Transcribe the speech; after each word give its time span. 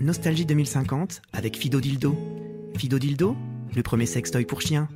Nostalgie 0.00 0.46
2050 0.46 1.22
avec 1.32 1.56
Fido 1.56 1.80
Dildo. 1.80 2.16
Fido 2.76 2.98
Dildo, 2.98 3.36
le 3.74 3.82
premier 3.82 4.06
sextoy 4.06 4.44
pour 4.44 4.60
chien. 4.60 4.88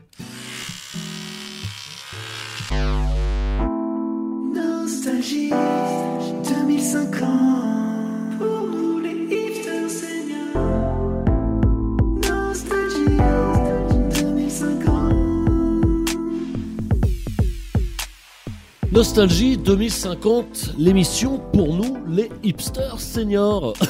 Nostalgie 18.98 19.56
2050, 19.56 20.74
l'émission 20.76 21.40
pour 21.52 21.72
nous, 21.72 21.98
les 22.08 22.30
hipsters 22.42 23.00
seniors. 23.00 23.74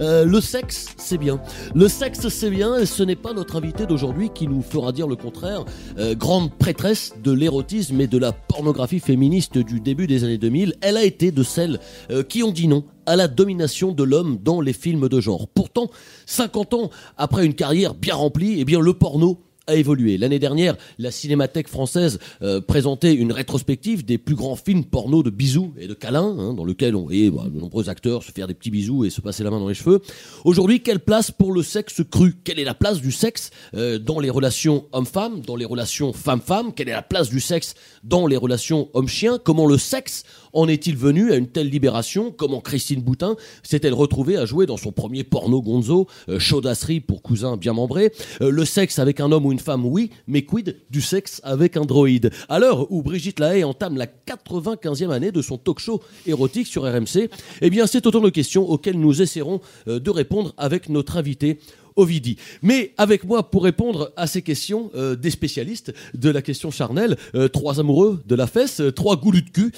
Euh, 0.00 0.24
le 0.24 0.40
sexe, 0.40 0.86
c'est 0.96 1.18
bien. 1.18 1.40
Le 1.74 1.88
sexe, 1.88 2.28
c'est 2.28 2.50
bien, 2.50 2.76
et 2.76 2.86
ce 2.86 3.02
n'est 3.02 3.16
pas 3.16 3.32
notre 3.32 3.56
invité 3.56 3.84
d'aujourd'hui 3.84 4.30
qui 4.32 4.46
nous 4.46 4.62
fera 4.62 4.92
dire 4.92 5.08
le 5.08 5.16
contraire. 5.16 5.64
Euh, 5.98 6.14
grande 6.14 6.52
prêtresse 6.56 7.14
de 7.20 7.32
l'érotisme 7.32 8.00
et 8.00 8.06
de 8.06 8.16
la 8.16 8.30
pornographie 8.30 9.00
féministe 9.00 9.58
du 9.58 9.80
début 9.80 10.06
des 10.06 10.22
années 10.22 10.38
2000, 10.38 10.76
elle 10.82 10.96
a 10.96 11.02
été 11.02 11.32
de 11.32 11.42
celles 11.42 11.80
euh, 12.12 12.22
qui 12.22 12.44
ont 12.44 12.52
dit 12.52 12.68
non 12.68 12.84
à 13.06 13.16
la 13.16 13.26
domination 13.26 13.90
de 13.90 14.04
l'homme 14.04 14.38
dans 14.40 14.60
les 14.60 14.72
films 14.72 15.08
de 15.08 15.20
genre. 15.20 15.48
Pourtant, 15.48 15.90
50 16.26 16.74
ans 16.74 16.90
après 17.16 17.44
une 17.44 17.54
carrière 17.54 17.94
bien 17.94 18.14
remplie, 18.14 18.60
eh 18.60 18.64
bien 18.64 18.78
le 18.78 18.94
porno 18.94 19.40
a 19.68 19.76
évolué. 19.76 20.16
L'année 20.16 20.38
dernière, 20.38 20.76
la 20.98 21.10
Cinémathèque 21.10 21.68
française 21.68 22.18
euh, 22.42 22.60
présentait 22.60 23.14
une 23.14 23.32
rétrospective 23.32 24.04
des 24.04 24.18
plus 24.18 24.34
grands 24.34 24.56
films 24.56 24.84
porno 24.84 25.22
de 25.22 25.30
bisous 25.30 25.74
et 25.78 25.86
de 25.86 25.94
câlins, 25.94 26.36
hein, 26.38 26.54
dans 26.54 26.64
lequel 26.64 26.96
on 26.96 27.04
voyait 27.04 27.30
bah, 27.30 27.44
de 27.52 27.60
nombreux 27.60 27.88
acteurs 27.88 28.22
se 28.22 28.32
faire 28.32 28.46
des 28.46 28.54
petits 28.54 28.70
bisous 28.70 29.04
et 29.04 29.10
se 29.10 29.20
passer 29.20 29.44
la 29.44 29.50
main 29.50 29.60
dans 29.60 29.68
les 29.68 29.74
cheveux. 29.74 30.00
Aujourd'hui, 30.44 30.82
quelle 30.82 31.00
place 31.00 31.30
pour 31.30 31.52
le 31.52 31.62
sexe 31.62 32.02
cru? 32.10 32.34
Quelle 32.42 32.58
est 32.58 32.64
la 32.64 32.74
place 32.74 33.00
du 33.00 33.12
sexe 33.12 33.50
euh, 33.74 33.98
dans 33.98 34.20
les 34.20 34.30
relations 34.30 34.86
homme-femme, 34.92 35.42
dans 35.42 35.56
les 35.56 35.66
relations 35.66 36.12
femme-femme 36.12 36.72
Quelle 36.74 36.88
est 36.88 36.92
la 36.92 37.02
place 37.02 37.28
du 37.28 37.40
sexe 37.40 37.74
dans 38.02 38.26
les 38.26 38.36
relations 38.36 38.88
homme-chien 38.94 39.38
Comment 39.44 39.66
le 39.66 39.76
sexe 39.76 40.24
en 40.54 40.66
est-il 40.66 40.96
venu 40.96 41.30
à 41.30 41.36
une 41.36 41.46
telle 41.46 41.68
libération? 41.68 42.32
Comment 42.32 42.60
Christine 42.60 43.02
Boutin 43.02 43.36
s'est-elle 43.62 43.92
retrouvée 43.92 44.38
à 44.38 44.46
jouer 44.46 44.64
dans 44.64 44.78
son 44.78 44.92
premier 44.92 45.24
porno 45.24 45.60
gonzo, 45.60 46.06
euh, 46.30 46.38
chaudasserie 46.38 47.00
pour 47.00 47.22
cousin 47.22 47.58
bien 47.58 47.74
membré 47.74 48.12
Le 48.40 48.64
sexe 48.64 48.98
avec 48.98 49.20
un 49.20 49.30
homme 49.30 49.44
ou 49.44 49.52
une 49.52 49.57
femme, 49.58 49.84
oui, 49.84 50.10
mais 50.26 50.42
quid 50.42 50.76
du 50.90 51.00
sexe 51.00 51.40
avec 51.44 51.76
un 51.76 51.84
droïde? 51.84 52.30
À 52.48 52.58
l'heure 52.58 52.90
où 52.90 53.02
Brigitte 53.02 53.40
Lahaye 53.40 53.64
entame 53.64 53.96
la 53.96 54.06
95e 54.06 55.10
année 55.10 55.32
de 55.32 55.42
son 55.42 55.58
talk 55.58 55.78
show 55.78 56.02
érotique 56.26 56.66
sur 56.66 56.82
RMC, 56.82 57.30
eh 57.60 57.70
bien 57.70 57.86
c'est 57.86 58.06
autant 58.06 58.20
de 58.20 58.30
questions 58.30 58.68
auxquelles 58.68 58.98
nous 58.98 59.22
essaierons 59.22 59.60
euh, 59.86 59.98
de 59.98 60.10
répondre 60.10 60.54
avec 60.56 60.88
notre 60.88 61.16
invité 61.16 61.58
Ovidi. 61.98 62.36
Mais 62.62 62.92
avec 62.96 63.24
moi 63.24 63.50
pour 63.50 63.64
répondre 63.64 64.12
à 64.16 64.26
ces 64.26 64.40
questions, 64.40 64.90
euh, 64.94 65.16
des 65.16 65.30
spécialistes 65.30 65.92
de 66.14 66.30
la 66.30 66.40
question 66.42 66.70
charnelle, 66.70 67.16
euh, 67.34 67.48
trois 67.48 67.80
amoureux 67.80 68.22
de 68.26 68.34
la 68.34 68.46
fesse, 68.46 68.80
euh, 68.80 68.92
trois 68.92 69.16
goulus 69.16 69.42
de 69.42 69.50
cul, 69.50 69.72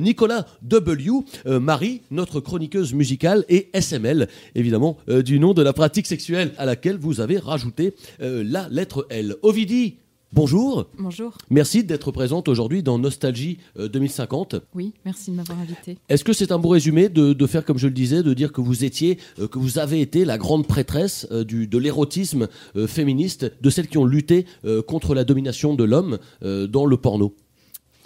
Nicolas 0.00 0.46
W, 0.62 1.24
Marie, 1.46 2.02
notre 2.10 2.40
chroniqueuse 2.40 2.94
musicale, 2.94 3.44
et 3.48 3.68
SML, 3.74 4.28
évidemment, 4.54 4.96
du 5.24 5.40
nom 5.40 5.52
de 5.52 5.62
la 5.62 5.72
pratique 5.72 6.06
sexuelle 6.06 6.52
à 6.58 6.64
laquelle 6.64 6.96
vous 6.96 7.20
avez 7.20 7.38
rajouté 7.38 7.94
la 8.20 8.68
lettre 8.70 9.06
L. 9.10 9.36
Ovidi, 9.42 9.96
bonjour. 10.32 10.86
Bonjour. 10.98 11.36
Merci 11.50 11.84
d'être 11.84 12.10
présente 12.12 12.48
aujourd'hui 12.48 12.82
dans 12.82 12.98
Nostalgie 12.98 13.58
euh, 13.78 13.88
2050. 13.88 14.56
Oui, 14.74 14.92
merci 15.04 15.30
de 15.30 15.36
m'avoir 15.36 15.58
invité. 15.58 15.98
Est-ce 16.08 16.24
que 16.24 16.32
c'est 16.32 16.52
un 16.52 16.58
bon 16.58 16.70
résumé 16.70 17.08
de, 17.08 17.32
de 17.32 17.46
faire 17.46 17.64
comme 17.64 17.78
je 17.78 17.86
le 17.86 17.94
disais, 17.94 18.22
de 18.22 18.34
dire 18.34 18.52
que 18.52 18.60
vous 18.60 18.84
étiez, 18.84 19.18
euh, 19.38 19.48
que 19.48 19.58
vous 19.58 19.78
avez 19.78 20.00
été 20.00 20.24
la 20.24 20.38
grande 20.38 20.66
prêtresse 20.66 21.26
euh, 21.30 21.44
du, 21.44 21.66
de 21.66 21.78
l'érotisme 21.78 22.48
euh, 22.76 22.86
féministe, 22.86 23.50
de 23.60 23.70
celles 23.70 23.88
qui 23.88 23.98
ont 23.98 24.04
lutté 24.04 24.46
euh, 24.64 24.82
contre 24.82 25.14
la 25.14 25.24
domination 25.24 25.74
de 25.74 25.84
l'homme 25.84 26.18
euh, 26.42 26.66
dans 26.66 26.86
le 26.86 26.96
porno? 26.96 27.34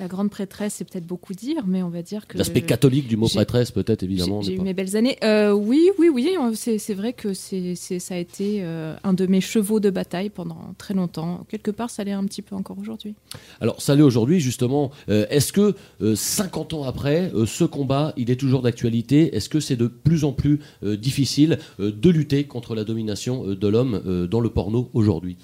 La 0.02 0.08
grande 0.08 0.30
prêtresse, 0.30 0.74
c'est 0.74 0.84
peut-être 0.84 1.06
beaucoup 1.06 1.32
dire, 1.32 1.64
mais 1.64 1.80
on 1.84 1.88
va 1.88 2.02
dire 2.02 2.26
que. 2.26 2.36
L'aspect 2.36 2.62
catholique 2.62 3.06
du 3.06 3.16
mot 3.16 3.28
prêtresse, 3.28 3.70
peut-être 3.70 4.02
évidemment. 4.02 4.42
j'ai 4.42 4.48
n'est 4.48 4.54
eu 4.54 4.58
pas- 4.58 4.64
mes 4.64 4.74
belles 4.74 4.96
années. 4.96 5.16
Euh, 5.22 5.52
oui, 5.52 5.90
oui, 5.96 6.08
oui. 6.12 6.34
C'est 6.54 6.78
c'est 6.78 6.94
vrai 6.94 7.12
que 7.12 7.34
c'est 7.34 7.76
ça 7.76 8.16
a 8.16 8.18
été 8.18 8.64
euh, 8.64 8.96
un 9.04 9.12
de 9.12 9.26
mes 9.26 9.40
chevaux 9.40 9.78
de 9.78 9.90
bataille 9.90 10.28
pendant 10.28 10.74
très 10.76 10.92
longtemps. 10.92 11.46
Quelque 11.48 11.70
part, 11.70 11.88
ça 11.88 12.02
l'est 12.02 12.10
un 12.10 12.24
petit 12.24 12.42
peu 12.42 12.56
encore 12.56 12.78
aujourd'hui. 12.80 13.14
Alors, 13.60 13.80
ça 13.80 13.94
l'est 13.94 14.02
aujourd'hui, 14.02 14.40
justement. 14.40 14.90
Euh, 15.08 15.24
Est-ce 15.30 15.52
que 15.52 15.76
euh, 16.00 16.16
50 16.16 16.74
ans 16.74 16.82
après, 16.82 17.30
ce 17.46 17.62
combat, 17.62 18.12
il 18.16 18.28
est 18.32 18.34
toujours 18.40 18.62
d'actualité? 18.62 19.36
Est-ce 19.36 19.48
que 19.48 19.60
c'est 19.60 19.76
de 19.76 19.86
plus 19.86 20.24
en 20.24 20.32
plus 20.32 20.58
difficile 20.82 21.60
de 21.78 22.10
lutter 22.10 22.42
contre 22.42 22.74
la 22.74 22.82
domination 22.82 23.46
de 23.46 23.68
l'homme 23.68 24.26
dans 24.28 24.40
le 24.40 24.48
porno 24.48 24.90
aujourd'hui? 24.94 25.36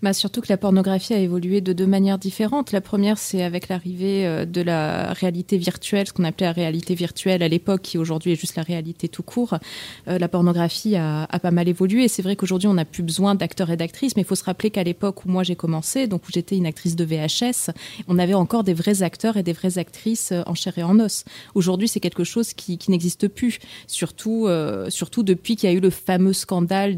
Bah, 0.00 0.12
surtout 0.12 0.40
que 0.40 0.46
la 0.48 0.56
pornographie 0.56 1.12
a 1.12 1.18
évolué 1.18 1.60
de 1.60 1.72
deux 1.72 1.86
manières 1.86 2.18
différentes. 2.18 2.70
La 2.70 2.80
première, 2.80 3.18
c'est 3.18 3.42
avec 3.42 3.68
l'arrivée 3.68 4.26
euh, 4.26 4.44
de 4.44 4.60
la 4.60 5.12
réalité 5.12 5.58
virtuelle, 5.58 6.06
ce 6.06 6.12
qu'on 6.12 6.22
appelait 6.22 6.46
la 6.46 6.52
réalité 6.52 6.94
virtuelle 6.94 7.42
à 7.42 7.48
l'époque, 7.48 7.82
qui 7.82 7.98
aujourd'hui 7.98 8.30
est 8.30 8.36
juste 8.36 8.54
la 8.54 8.62
réalité 8.62 9.08
tout 9.08 9.24
court. 9.24 9.58
Euh, 10.06 10.18
la 10.20 10.28
pornographie 10.28 10.94
a, 10.94 11.26
pas 11.42 11.50
mal 11.50 11.68
évolué. 11.68 12.06
C'est 12.06 12.22
vrai 12.22 12.36
qu'aujourd'hui, 12.36 12.68
on 12.68 12.74
n'a 12.74 12.84
plus 12.84 13.02
besoin 13.02 13.34
d'acteurs 13.34 13.70
et 13.70 13.76
d'actrices, 13.76 14.14
mais 14.14 14.22
il 14.22 14.24
faut 14.24 14.36
se 14.36 14.44
rappeler 14.44 14.70
qu'à 14.70 14.84
l'époque 14.84 15.24
où 15.24 15.28
moi 15.28 15.42
j'ai 15.42 15.56
commencé, 15.56 16.06
donc 16.06 16.28
où 16.28 16.32
j'étais 16.32 16.56
une 16.56 16.66
actrice 16.66 16.94
de 16.94 17.04
VHS, 17.04 17.72
on 18.06 18.20
avait 18.20 18.34
encore 18.34 18.62
des 18.62 18.74
vrais 18.74 19.02
acteurs 19.02 19.36
et 19.36 19.42
des 19.42 19.52
vraies 19.52 19.78
actrices 19.78 20.30
euh, 20.30 20.42
en 20.46 20.54
chair 20.54 20.78
et 20.78 20.84
en 20.84 21.00
os. 21.00 21.24
Aujourd'hui, 21.56 21.88
c'est 21.88 22.00
quelque 22.00 22.24
chose 22.24 22.52
qui, 22.54 22.78
n'existe 22.88 23.26
plus, 23.26 23.58
surtout, 23.86 24.48
surtout 24.88 25.22
depuis 25.22 25.56
qu'il 25.56 25.68
y 25.68 25.72
a 25.72 25.76
eu 25.76 25.80
le 25.80 25.90
fameux 25.90 26.32
scandale 26.32 26.96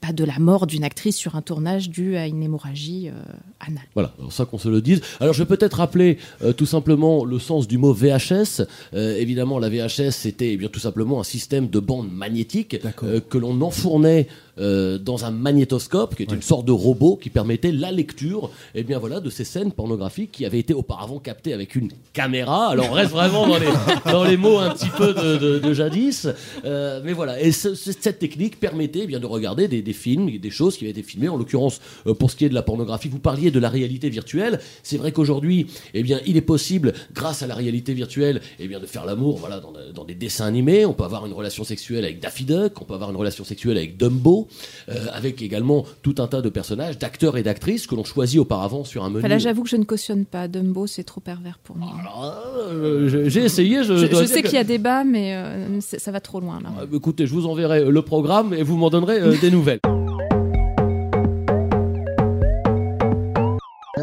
pas 0.00 0.12
de 0.12 0.24
la 0.24 0.38
mort 0.38 0.66
d'une 0.66 0.84
actrice 0.84 1.16
sur 1.16 1.36
un 1.36 1.42
tournage 1.42 1.87
dû 1.88 2.16
à 2.16 2.26
une 2.26 2.42
hémorragie 2.42 3.08
euh, 3.08 3.12
anale. 3.60 3.84
Voilà, 3.94 4.12
alors 4.18 4.32
ça 4.32 4.44
qu'on 4.44 4.58
se 4.58 4.68
le 4.68 4.80
dise. 4.80 5.00
Alors 5.20 5.34
je 5.34 5.42
vais 5.42 5.56
peut-être 5.56 5.74
rappeler 5.74 6.18
euh, 6.42 6.52
tout 6.52 6.66
simplement 6.66 7.24
le 7.24 7.38
sens 7.38 7.66
du 7.66 7.78
mot 7.78 7.92
VHS. 7.92 8.62
Euh, 8.94 9.16
évidemment, 9.16 9.58
la 9.58 9.68
VHS 9.68 10.10
c'était 10.10 10.52
eh 10.52 10.56
bien 10.56 10.68
tout 10.68 10.80
simplement 10.80 11.20
un 11.20 11.24
système 11.24 11.68
de 11.68 11.80
bande 11.80 12.10
magnétique 12.10 12.76
euh, 13.02 13.20
que 13.20 13.38
l'on 13.38 13.60
enfournait 13.60 14.28
euh, 14.60 14.98
dans 14.98 15.24
un 15.24 15.30
magnétoscope, 15.30 16.14
qui 16.14 16.22
est 16.22 16.32
une 16.32 16.42
sorte 16.42 16.66
de 16.66 16.72
robot 16.72 17.16
qui 17.16 17.30
permettait 17.30 17.72
la 17.72 17.92
lecture, 17.92 18.50
eh 18.74 18.82
bien 18.82 18.98
voilà, 18.98 19.20
de 19.20 19.30
ces 19.30 19.44
scènes 19.44 19.72
pornographiques 19.72 20.32
qui 20.32 20.44
avaient 20.44 20.58
été 20.58 20.74
auparavant 20.74 21.18
captées 21.18 21.52
avec 21.52 21.74
une 21.76 21.90
caméra. 22.12 22.68
Alors 22.68 22.86
on 22.90 22.94
reste 22.94 23.12
vraiment 23.12 23.46
dans 23.46 23.58
les, 23.58 23.68
dans 24.12 24.24
les 24.24 24.36
mots 24.36 24.58
un 24.58 24.70
petit 24.70 24.90
peu 24.96 25.14
de, 25.14 25.36
de- 25.36 25.58
de 25.58 25.72
jadis, 25.74 26.28
Euh, 26.64 27.00
mais 27.04 27.12
voilà. 27.12 27.40
Et 27.40 27.52
ce- 27.52 27.74
ce- 27.74 27.92
cette 27.92 28.18
technique 28.18 28.58
permettait 28.58 29.00
eh 29.04 29.06
bien 29.06 29.20
de 29.20 29.26
regarder 29.26 29.68
des, 29.68 29.80
des 29.82 29.92
films, 29.92 30.38
des 30.38 30.50
choses 30.50 30.76
qui 30.76 30.84
avaient 30.84 30.90
été 30.90 31.02
filmées. 31.02 31.28
En 31.28 31.36
l'occurrence, 31.36 31.80
euh, 32.06 32.14
pour 32.14 32.30
ce 32.30 32.36
qui 32.36 32.44
est 32.44 32.48
de 32.48 32.54
la 32.54 32.62
pornographie, 32.62 33.08
vous 33.08 33.18
parliez 33.20 33.50
de 33.50 33.58
la 33.60 33.68
réalité 33.68 34.08
virtuelle. 34.10 34.58
C'est 34.82 34.96
vrai 34.96 35.12
qu'aujourd'hui, 35.12 35.66
eh 35.94 36.02
bien, 36.02 36.20
il 36.26 36.36
est 36.36 36.40
possible, 36.42 36.94
grâce 37.14 37.42
à 37.42 37.46
la 37.46 37.54
réalité 37.54 37.94
virtuelle, 37.94 38.40
eh 38.58 38.66
bien, 38.66 38.80
de 38.80 38.86
faire 38.86 39.04
l'amour, 39.06 39.38
voilà, 39.38 39.60
dans, 39.60 39.72
dans 39.94 40.04
des 40.04 40.14
dessins 40.14 40.46
animés. 40.46 40.84
On 40.84 40.92
peut 40.94 41.04
avoir 41.04 41.24
une 41.26 41.32
relation 41.32 41.62
sexuelle 41.64 42.04
avec 42.04 42.18
Daffy 42.20 42.44
Duck, 42.44 42.80
on 42.80 42.84
peut 42.84 42.94
avoir 42.94 43.10
une 43.10 43.16
relation 43.16 43.44
sexuelle 43.44 43.76
avec 43.76 43.96
Dumbo, 43.96 44.47
euh, 44.88 45.06
avec 45.12 45.42
également 45.42 45.84
tout 46.02 46.14
un 46.18 46.26
tas 46.26 46.40
de 46.40 46.48
personnages, 46.48 46.98
d'acteurs 46.98 47.36
et 47.36 47.42
d'actrices 47.42 47.86
que 47.86 47.94
l'on 47.94 48.04
choisit 48.04 48.40
auparavant 48.40 48.84
sur 48.84 49.04
un 49.04 49.08
menu. 49.08 49.20
Enfin, 49.20 49.28
là, 49.28 49.38
j'avoue 49.38 49.62
que 49.62 49.68
je 49.70 49.76
ne 49.76 49.84
cautionne 49.84 50.24
pas. 50.24 50.48
Dumbo, 50.48 50.86
c'est 50.86 51.04
trop 51.04 51.20
pervers 51.20 51.58
pour 51.62 51.76
moi. 51.76 51.94
Euh, 52.70 53.28
j'ai 53.28 53.44
essayé. 53.44 53.84
Je, 53.84 54.26
sais 54.26 54.42
qu'il 54.42 54.54
y 54.54 54.58
a 54.58 54.64
débat, 54.64 55.04
mais 55.04 55.34
euh, 55.34 55.80
ça 55.80 56.10
va 56.10 56.20
trop 56.20 56.40
loin 56.40 56.60
là. 56.62 56.70
Euh, 56.80 56.96
Écoutez, 56.96 57.26
je 57.26 57.32
vous 57.32 57.46
enverrai 57.46 57.84
le 57.84 58.02
programme 58.02 58.54
et 58.54 58.62
vous 58.62 58.76
m'en 58.76 58.90
donnerez 58.90 59.38
des 59.38 59.50
nouvelles. 59.50 59.80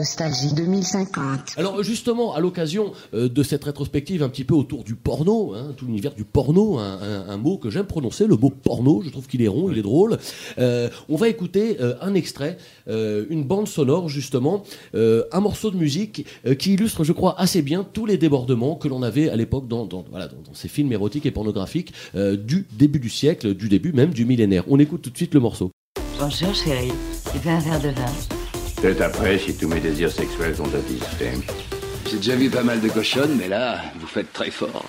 Nostalgie 0.09 0.53
2050. 0.53 1.55
Alors 1.57 1.81
justement, 1.81 2.35
à 2.35 2.39
l'occasion 2.39 2.91
euh, 3.15 3.27
de 3.27 3.41
cette 3.41 3.63
rétrospective 3.63 4.21
un 4.21 4.29
petit 4.29 4.43
peu 4.43 4.53
autour 4.53 4.83
du 4.83 4.93
porno, 4.93 5.55
hein, 5.55 5.73
tout 5.75 5.85
l'univers 5.87 6.13
du 6.13 6.23
porno, 6.23 6.77
un, 6.77 6.99
un- 7.01 7.27
un 7.29 7.37
mot 7.37 7.57
que 7.57 7.71
j'aime 7.71 7.87
prononcer, 7.87 8.27
le 8.27 8.35
mot 8.35 8.51
porno, 8.51 9.01
je 9.03 9.09
trouve 9.09 9.25
qu'il 9.25 9.41
est 9.41 9.47
rond, 9.47 9.71
il 9.71 9.79
est 9.79 9.81
drôle. 9.81 10.19
Euh, 10.59 10.89
on 11.09 11.15
va 11.15 11.27
écouter 11.27 11.77
euh, 11.81 11.95
un 12.01 12.13
extrait, 12.13 12.59
euh, 12.87 13.25
une 13.31 13.43
bande 13.45 13.67
sonore 13.67 14.07
justement, 14.07 14.61
euh, 14.93 15.23
un 15.31 15.39
morceau 15.39 15.71
de 15.71 15.77
musique 15.77 16.27
euh, 16.45 16.53
qui 16.53 16.73
illustre, 16.73 17.03
je 17.03 17.11
crois, 17.11 17.33
assez 17.41 17.63
bien 17.63 17.83
tous 17.83 18.05
les 18.05 18.17
débordements 18.19 18.75
que 18.75 18.87
l'on 18.87 19.01
avait 19.01 19.29
à 19.29 19.35
l'époque 19.35 19.67
dans, 19.67 19.85
dans, 19.87 20.05
voilà, 20.11 20.27
dans, 20.27 20.37
dans 20.45 20.53
ces 20.53 20.67
films 20.67 20.91
érotiques 20.91 21.25
et 21.25 21.31
pornographiques 21.31 21.93
euh, 22.13 22.35
du 22.37 22.67
début 22.77 22.99
du 22.99 23.09
siècle, 23.09 23.55
du 23.55 23.69
début 23.69 23.91
même 23.91 24.11
du 24.13 24.23
millénaire. 24.25 24.65
On 24.67 24.77
écoute 24.77 25.01
tout 25.01 25.09
de 25.09 25.17
suite 25.17 25.33
le 25.33 25.39
morceau. 25.39 25.71
Bonjour 26.19 26.53
chérie, 26.53 26.91
tu 27.31 27.39
veux 27.39 27.49
un 27.51 27.59
verre 27.59 27.81
de 27.81 27.89
vin? 27.89 28.44
Peut-être 28.81 29.01
après, 29.01 29.37
si 29.39 29.55
tous 29.55 29.67
mes 29.67 29.79
désirs 29.79 30.11
sexuels 30.11 30.55
sont 30.55 30.69
satisfaits. 30.69 31.41
J'ai 32.09 32.17
déjà 32.17 32.35
vu 32.35 32.49
pas 32.49 32.63
mal 32.63 32.81
de 32.81 32.89
cochonnes, 32.89 33.35
mais 33.37 33.47
là, 33.47 33.79
vous 33.99 34.07
faites 34.07 34.31
très 34.33 34.51
fort. 34.51 34.85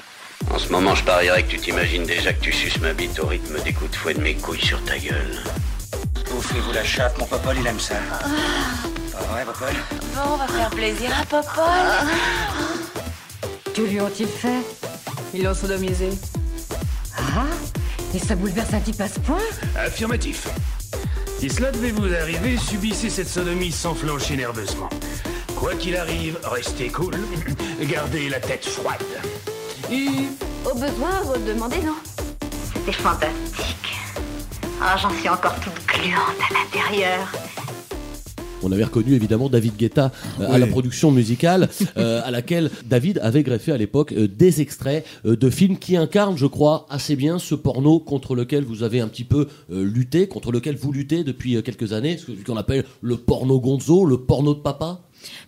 En 0.50 0.58
ce 0.58 0.70
moment, 0.70 0.94
je 0.94 1.02
parierais 1.04 1.42
que 1.42 1.50
tu 1.50 1.58
t'imagines 1.58 2.04
déjà 2.04 2.32
que 2.32 2.40
tu 2.40 2.52
suces 2.52 2.78
ma 2.80 2.92
bite 2.92 3.18
au 3.20 3.26
rythme 3.26 3.58
des 3.64 3.72
coups 3.72 3.90
de 3.90 3.96
fouet 3.96 4.14
de 4.14 4.20
mes 4.20 4.34
couilles 4.34 4.60
sur 4.64 4.82
ta 4.84 4.98
gueule. 4.98 5.42
Bouffez-vous 6.30 6.72
la 6.72 6.84
chatte, 6.84 7.18
mon 7.18 7.24
popol, 7.26 7.56
il 7.58 7.66
aime 7.66 7.80
ça. 7.80 7.94
Pas 9.12 9.18
vrai, 9.32 9.44
popol 9.44 9.72
Bon, 10.14 10.34
on 10.34 10.36
va 10.36 10.46
faire 10.46 10.70
plaisir 10.70 11.10
à 11.18 11.24
Popol. 11.24 11.64
Que 13.74 13.82
lui 13.82 14.00
ont-ils 14.00 14.26
fait? 14.28 14.62
Ils 15.34 15.44
l'ont 15.44 15.54
sodomisé. 15.54 16.10
Ah 17.18 17.44
Et 18.14 18.18
ça 18.18 18.34
bouleverse 18.34 18.74
un 18.74 18.80
type 18.80 19.00
à 19.00 19.08
ce 19.08 19.20
point 19.20 19.40
Affirmatif. 19.76 20.48
Si 21.38 21.50
cela 21.50 21.70
devait 21.70 21.90
vous 21.90 22.12
arriver, 22.14 22.56
subissez 22.56 23.10
cette 23.10 23.28
sodomie 23.28 23.70
sans 23.70 23.94
flancher 23.94 24.36
nerveusement. 24.36 24.88
Quoi 25.54 25.74
qu'il 25.74 25.96
arrive, 25.96 26.38
restez 26.44 26.88
cool, 26.88 27.14
gardez 27.82 28.28
la 28.28 28.40
tête 28.40 28.64
froide. 28.64 29.04
Et 29.90 30.08
Au 30.64 30.74
besoin, 30.74 31.20
redemandez, 31.24 31.82
non 31.82 31.96
C'était 32.74 32.92
fantastique. 32.92 33.96
Ah, 34.82 34.96
j'en 34.96 35.10
suis 35.10 35.28
encore 35.28 35.54
toute 35.60 35.86
gluante 35.86 36.40
à 36.50 36.54
l'intérieur. 36.54 37.28
On 38.62 38.72
avait 38.72 38.84
reconnu 38.84 39.14
évidemment 39.14 39.48
David 39.48 39.76
Guetta 39.76 40.12
euh, 40.40 40.50
à 40.50 40.58
la 40.58 40.66
production 40.66 41.10
musicale, 41.10 41.68
euh, 41.96 42.20
à 42.24 42.30
laquelle 42.30 42.70
David 42.86 43.18
avait 43.22 43.42
greffé 43.42 43.72
à 43.72 43.76
l'époque 43.76 44.12
euh, 44.12 44.28
des 44.28 44.60
extraits 44.60 45.04
de 45.24 45.50
films 45.50 45.78
qui 45.78 45.96
incarnent, 45.96 46.36
je 46.36 46.46
crois, 46.46 46.86
assez 46.88 47.16
bien 47.16 47.38
ce 47.38 47.54
porno 47.54 48.00
contre 48.00 48.34
lequel 48.34 48.64
vous 48.64 48.82
avez 48.82 49.00
un 49.00 49.08
petit 49.08 49.24
peu 49.24 49.48
lutté, 49.68 50.28
contre 50.28 50.52
lequel 50.52 50.76
vous 50.76 50.92
luttez 50.92 51.24
depuis 51.24 51.62
quelques 51.62 51.92
années, 51.92 52.18
ce 52.18 52.32
qu'on 52.44 52.56
appelle 52.56 52.84
le 53.00 53.16
porno 53.16 53.60
gonzo, 53.60 54.04
le 54.04 54.18
porno 54.18 54.54
de 54.54 54.60
papa. 54.60 55.00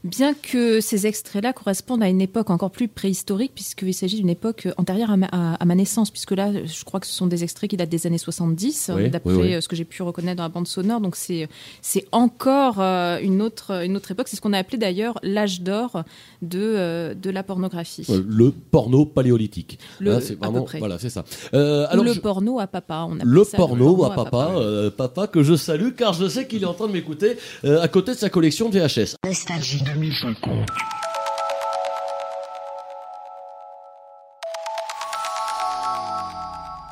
Bien 0.05 0.35
que 0.35 0.81
ces 0.81 1.07
extraits-là 1.07 1.53
correspondent 1.53 2.03
à 2.03 2.09
une 2.09 2.21
époque 2.21 2.51
encore 2.51 2.71
plus 2.71 2.89
préhistorique, 2.89 3.53
puisqu'il 3.55 3.95
s'agit 3.95 4.17
d'une 4.17 4.29
époque 4.31 4.69
antérieure 4.77 5.11
à 5.11 5.17
ma, 5.17 5.27
à- 5.33 5.55
à 5.55 5.65
ma 5.65 5.75
naissance, 5.75 6.11
puisque 6.11 6.33
là, 6.33 6.51
je 6.65 6.85
crois 6.85 7.01
que 7.01 7.07
ce 7.07 7.13
sont 7.13 7.27
des 7.27 7.43
extraits 7.45 7.71
qui 7.71 7.77
datent 7.77 7.89
des 7.89 8.07
années 8.07 8.19
70, 8.19 8.91
Oui, 8.95 9.11
d'après 9.11 9.33
oui, 9.33 9.39
oui. 9.43 9.55
euh, 9.55 9.61
ce 9.61 9.69
que 9.69 9.77
j'ai 9.77 9.85
pu 9.85 10.03
reconnaître 10.03 10.37
dans 10.37 10.43
la 10.45 10.49
bande 10.49 10.69
sonore. 10.69 11.01
Donc 11.01 11.17
c'est 11.17 11.49
c'est 11.83 12.07
encore 12.13 12.77
euh, 12.81 13.19
une 13.21 13.43
autre 13.43 13.85
une 13.85 13.97
autre 13.97 14.11
époque. 14.11 14.29
C'est 14.29 14.37
ce 14.37 14.41
qu'on 14.41 14.53
a 14.53 14.59
appelé 14.59 14.79
d'ailleurs 14.79 15.19
l'âge 15.23 15.61
d'or 15.63 16.03
de 16.43 16.59
euh, 16.61 17.15
de 17.15 17.31
la 17.31 17.43
pornographie. 17.43 18.07
Le 18.09 18.51
porno 18.51 19.05
paléolithique. 19.05 19.79
Le- 20.01 20.13
Hein, 20.15 20.21
c'est 20.23 20.35
à 20.35 20.47
vraiment 20.47 20.61
peu 20.61 20.65
près. 20.67 20.79
voilà, 20.79 20.99
c'est 20.99 21.11
ça. 21.11 21.25
Euh, 21.55 21.87
alors 21.91 22.05
le 22.05 22.13
je- 22.13 22.21
porno 22.21 22.59
à 22.61 22.67
papa. 22.67 23.07
On 23.09 23.19
le 23.23 23.45
ça 23.45 23.57
porno 23.57 24.05
à 24.05 24.15
papa, 24.15 24.53
euh, 24.57 24.91
papa 24.91 25.27
que 25.27 25.43
je 25.43 25.55
salue 25.55 25.91
car 25.97 26.13
je 26.13 26.27
sais 26.29 26.47
qu'il 26.47 26.63
est 26.63 26.67
en 26.67 26.75
train 26.75 26.87
de 26.87 26.93
m'écouter 26.93 27.37
euh, 27.65 27.81
à 27.83 27.89
côté 27.89 28.13
de 28.13 28.17
sa 28.19 28.31
collection 28.31 28.69
de 28.69 28.79
VHS. 28.79 29.17
Nostalgie 29.27 29.68
2050. 29.69 30.98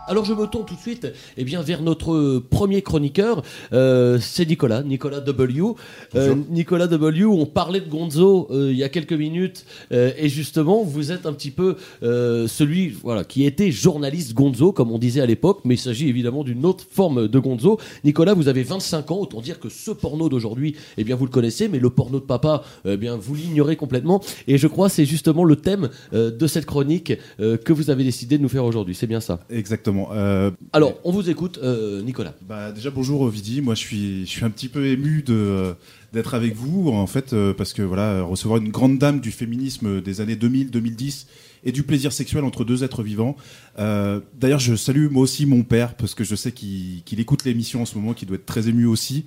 Alors 0.09 0.25
je 0.25 0.35
me 0.35 0.47
tourne 0.47 0.65
tout 0.65 0.75
de 0.75 0.81
suite 0.81 1.07
eh 1.37 1.45
bien, 1.45 1.63
vers 1.63 1.83
notre 1.83 2.39
premier 2.39 2.83
chroniqueur, 2.83 3.43
euh, 3.73 4.19
c'est 4.21 4.47
Nicolas, 4.47 4.83
Nicolas 4.83 5.21
W. 5.21 5.75
Euh, 6.15 6.35
Nicolas 6.51 6.87
W, 6.87 7.25
on 7.25 7.47
parlait 7.47 7.81
de 7.81 7.89
Gonzo 7.89 8.49
euh, 8.51 8.71
il 8.71 8.79
y 8.79 8.85
a 8.85 8.89
quelques 8.89 9.13
minutes, 9.13 9.65
euh, 9.93 10.13
et 10.17 10.29
justement, 10.29 10.83
vous 10.85 11.13
êtes 11.13 11.27
un 11.27 11.33
petit 11.33 11.51
peu 11.51 11.77
euh, 12.03 12.47
celui 12.47 12.89
voilà, 12.89 13.25
qui 13.25 13.45
était 13.45 13.71
journaliste 13.71 14.35
Gonzo, 14.35 14.73
comme 14.73 14.93
on 14.93 14.99
disait 14.99 15.21
à 15.21 15.27
l'époque, 15.27 15.61
mais 15.65 15.75
il 15.75 15.79
s'agit 15.79 16.09
évidemment 16.09 16.45
d'une 16.45 16.65
autre 16.65 16.85
forme 16.89 17.27
de 17.27 17.39
Gonzo. 17.39 17.79
Nicolas, 18.05 18.35
vous 18.35 18.49
avez 18.49 18.63
25 18.63 19.11
ans, 19.11 19.19
autant 19.19 19.41
dire 19.41 19.59
que 19.59 19.69
ce 19.69 19.91
porno 19.91 20.29
d'aujourd'hui, 20.29 20.77
eh 20.99 21.05
bien, 21.05 21.17
vous 21.17 21.25
le 21.25 21.31
connaissez, 21.31 21.69
mais 21.69 21.79
le 21.79 21.91
porno 21.91 22.21
de 22.21 22.25
papa, 22.25 22.63
eh 22.85 22.97
bien, 22.97 23.17
vous 23.17 23.35
l'ignorez 23.35 23.77
complètement, 23.77 24.23
et 24.47 24.59
je 24.59 24.67
crois 24.67 24.89
que 24.89 24.95
c'est 24.95 25.07
justement 25.07 25.45
le 25.45 25.57
thème 25.57 25.89
euh, 26.13 26.31
de 26.31 26.47
cette 26.47 26.67
chronique 26.67 27.13
euh, 27.41 27.57
que 27.57 27.73
vous 27.73 27.91
avez 27.91 28.05
décidé 28.05 28.39
de 28.39 28.43
nous 28.43 28.49
faire 28.49 28.65
aujourd'hui, 28.65 28.95
c'est 28.95 29.07
bien 29.07 29.21
ça? 29.21 29.41
Exactement. 29.51 29.96
Euh, 30.13 30.51
alors, 30.73 30.95
on 31.05 31.13
vous 31.13 31.31
écoute, 31.31 31.59
euh, 31.63 32.03
Nicolas. 32.03 32.35
Bah, 32.43 32.73
déjà, 32.73 32.91
bonjour 32.91 33.29
Vidi. 33.29 33.61
Moi, 33.61 33.75
je 33.75 33.81
suis, 33.81 34.27
je 34.27 34.31
suis 34.31 34.45
un 34.45 34.51
petit 34.51 34.69
peu 34.69 34.87
ému 34.87 35.23
de 35.23 35.35
euh, 35.35 35.73
d'être 36.13 36.35
avec 36.35 36.55
vous, 36.55 36.91
en 36.91 37.07
fait, 37.07 37.33
euh, 37.33 37.53
parce 37.53 37.73
que 37.73 37.83
voilà, 37.83 38.23
recevoir 38.23 38.61
une 38.61 38.71
grande 38.71 38.99
dame 38.99 39.21
du 39.21 39.31
féminisme 39.31 40.01
des 40.01 40.21
années 40.21 40.37
2000-2010 40.37 41.27
et 41.65 41.73
du 41.73 41.83
plaisir 41.83 42.13
sexuel 42.13 42.45
entre 42.45 42.65
deux 42.65 42.85
êtres 42.85 43.03
vivants. 43.03 43.37
Euh, 43.79 44.21
D'ailleurs, 44.39 44.59
je 44.59 44.75
salue 44.75 45.09
moi 45.11 45.23
aussi 45.23 45.47
mon 45.47 45.63
père, 45.63 45.95
parce 45.95 46.15
que 46.15 46.25
je 46.25 46.35
sais 46.35 46.53
qu'il 46.53 47.03
écoute 47.19 47.45
l'émission 47.45 47.83
en 47.83 47.85
ce 47.85 47.97
moment, 47.97 48.15
qu'il 48.15 48.29
doit 48.29 48.37
être 48.37 48.47
très 48.47 48.69
ému 48.69 48.87
aussi. 48.87 49.25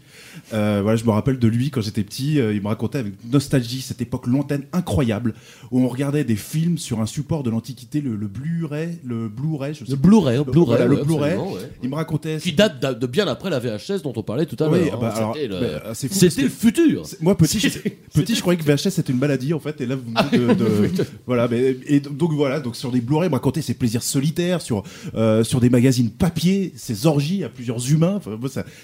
Euh, 0.54 0.80
voilà, 0.82 0.96
je 0.96 1.04
me 1.06 1.12
rappelle 1.12 1.38
de 1.40 1.48
lui 1.48 1.70
quand 1.72 1.82
j'étais 1.82 2.04
petit, 2.04 2.40
euh, 2.40 2.54
il 2.54 2.62
me 2.62 2.68
racontait 2.68 3.00
avec 3.00 3.14
nostalgie 3.32 3.82
cette 3.82 4.02
époque 4.02 4.28
lointaine 4.28 4.64
incroyable 4.74 5.34
où 5.72 5.82
on 5.82 5.88
regardait 5.88 6.24
des 6.24 6.36
films 6.36 6.78
sur 6.78 7.00
un 7.02 7.06
support 7.06 7.44
de 7.44 7.50
l'Antiquité, 7.50 8.02
le, 8.02 8.16
le 8.16 8.28
Blu-ray, 8.28 9.00
le 9.04 9.28
Blu-ray, 9.30 9.74
je 9.74 9.86
sais 9.86 9.92
Le. 9.92 9.98
Blu-ray, 9.98 10.38
hein, 10.38 10.46
Blu-ray, 10.48 10.88
le 10.88 10.96
Blu-ray. 11.04 11.38
Il 11.84 11.90
me 11.90 11.96
racontait 11.96 12.38
Qui 12.38 12.54
date 12.54 12.80
d'a- 12.82 12.94
de 12.94 13.08
bien 13.08 13.28
après 13.28 13.50
la 13.50 13.60
VHS 13.60 14.02
dont 14.04 14.14
on 14.16 14.24
parlait 14.24 14.46
tout 14.46 14.62
à 14.64 14.70
Oui, 14.70 14.86
l'heure. 14.86 15.00
bah, 15.00 15.14
hein. 15.18 15.32
C'était 15.34 15.48
le- 15.48 15.60
bah, 15.60 15.94
que- 15.94 16.42
le 16.42 16.50
futur. 16.50 17.04
Moi, 17.22 17.38
petit, 17.38 17.60
petit, 18.14 18.36
je 18.36 18.42
croyais 18.42 18.60
que 18.60 18.64
VHS 18.64 18.90
c'était 18.92 19.14
une 19.14 19.20
maladie 19.20 19.54
en 19.54 19.60
fait, 19.60 19.80
et 19.82 19.86
là 19.86 19.96
vous 19.96 20.10
me 20.10 20.22
dites 20.24 20.40
de, 20.42 20.54
de- 20.54 21.06
voilà, 21.28 21.48
mais, 21.48 21.78
et 21.88 22.00
donc 22.20 22.34
voilà, 22.34 22.60
donc 22.60 22.76
sur 22.76 22.92
des 22.92 23.02
Blu-ray, 23.02 23.30
raconter 23.30 23.62
ses 23.62 23.74
plaisirs 23.74 24.04
solitaires, 24.04 24.62
sur 24.62 24.84
euh, 25.16 25.44
sur 25.44 25.62
des 25.62 25.70
magazines 25.70 26.10
papier, 26.10 26.74
ses 26.76 27.06
orgies 27.06 27.44
à 27.46 27.50
plusieurs 27.50 27.90
humains. 27.90 28.20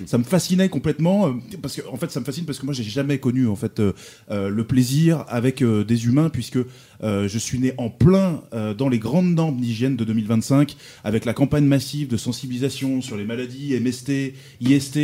Ça, 0.05 0.17
me 0.17 0.23
fascinait 0.23 0.69
complètement 0.69 1.27
euh, 1.27 1.31
parce 1.61 1.75
que 1.75 1.81
en 1.91 1.97
fait, 1.97 2.09
ça 2.09 2.21
me 2.21 2.25
fascine 2.25 2.45
parce 2.45 2.59
que 2.59 2.65
moi, 2.65 2.73
j'ai 2.73 2.83
jamais 2.83 3.19
connu 3.19 3.47
en 3.47 3.55
fait 3.55 3.79
euh, 3.79 3.91
le 4.29 4.63
plaisir 4.63 5.25
avec 5.27 5.61
des 5.61 6.05
humains 6.05 6.29
puisque 6.29 6.59
je 7.03 7.37
suis 7.37 7.59
né 7.59 7.73
en 7.77 7.89
plein 7.89 8.41
dans 8.77 8.87
les 8.87 8.99
grandes 8.99 9.35
normes 9.35 9.59
d'hygiène 9.59 9.95
de 9.97 10.05
2025 10.05 10.75
avec 11.03 11.25
la 11.25 11.33
campagne 11.33 11.65
massive 11.65 12.07
de 12.07 12.17
sensibilisation 12.17 13.01
sur 13.01 13.17
les 13.17 13.25
maladies 13.25 13.77
MST, 13.79 14.33
IST. 14.61 14.99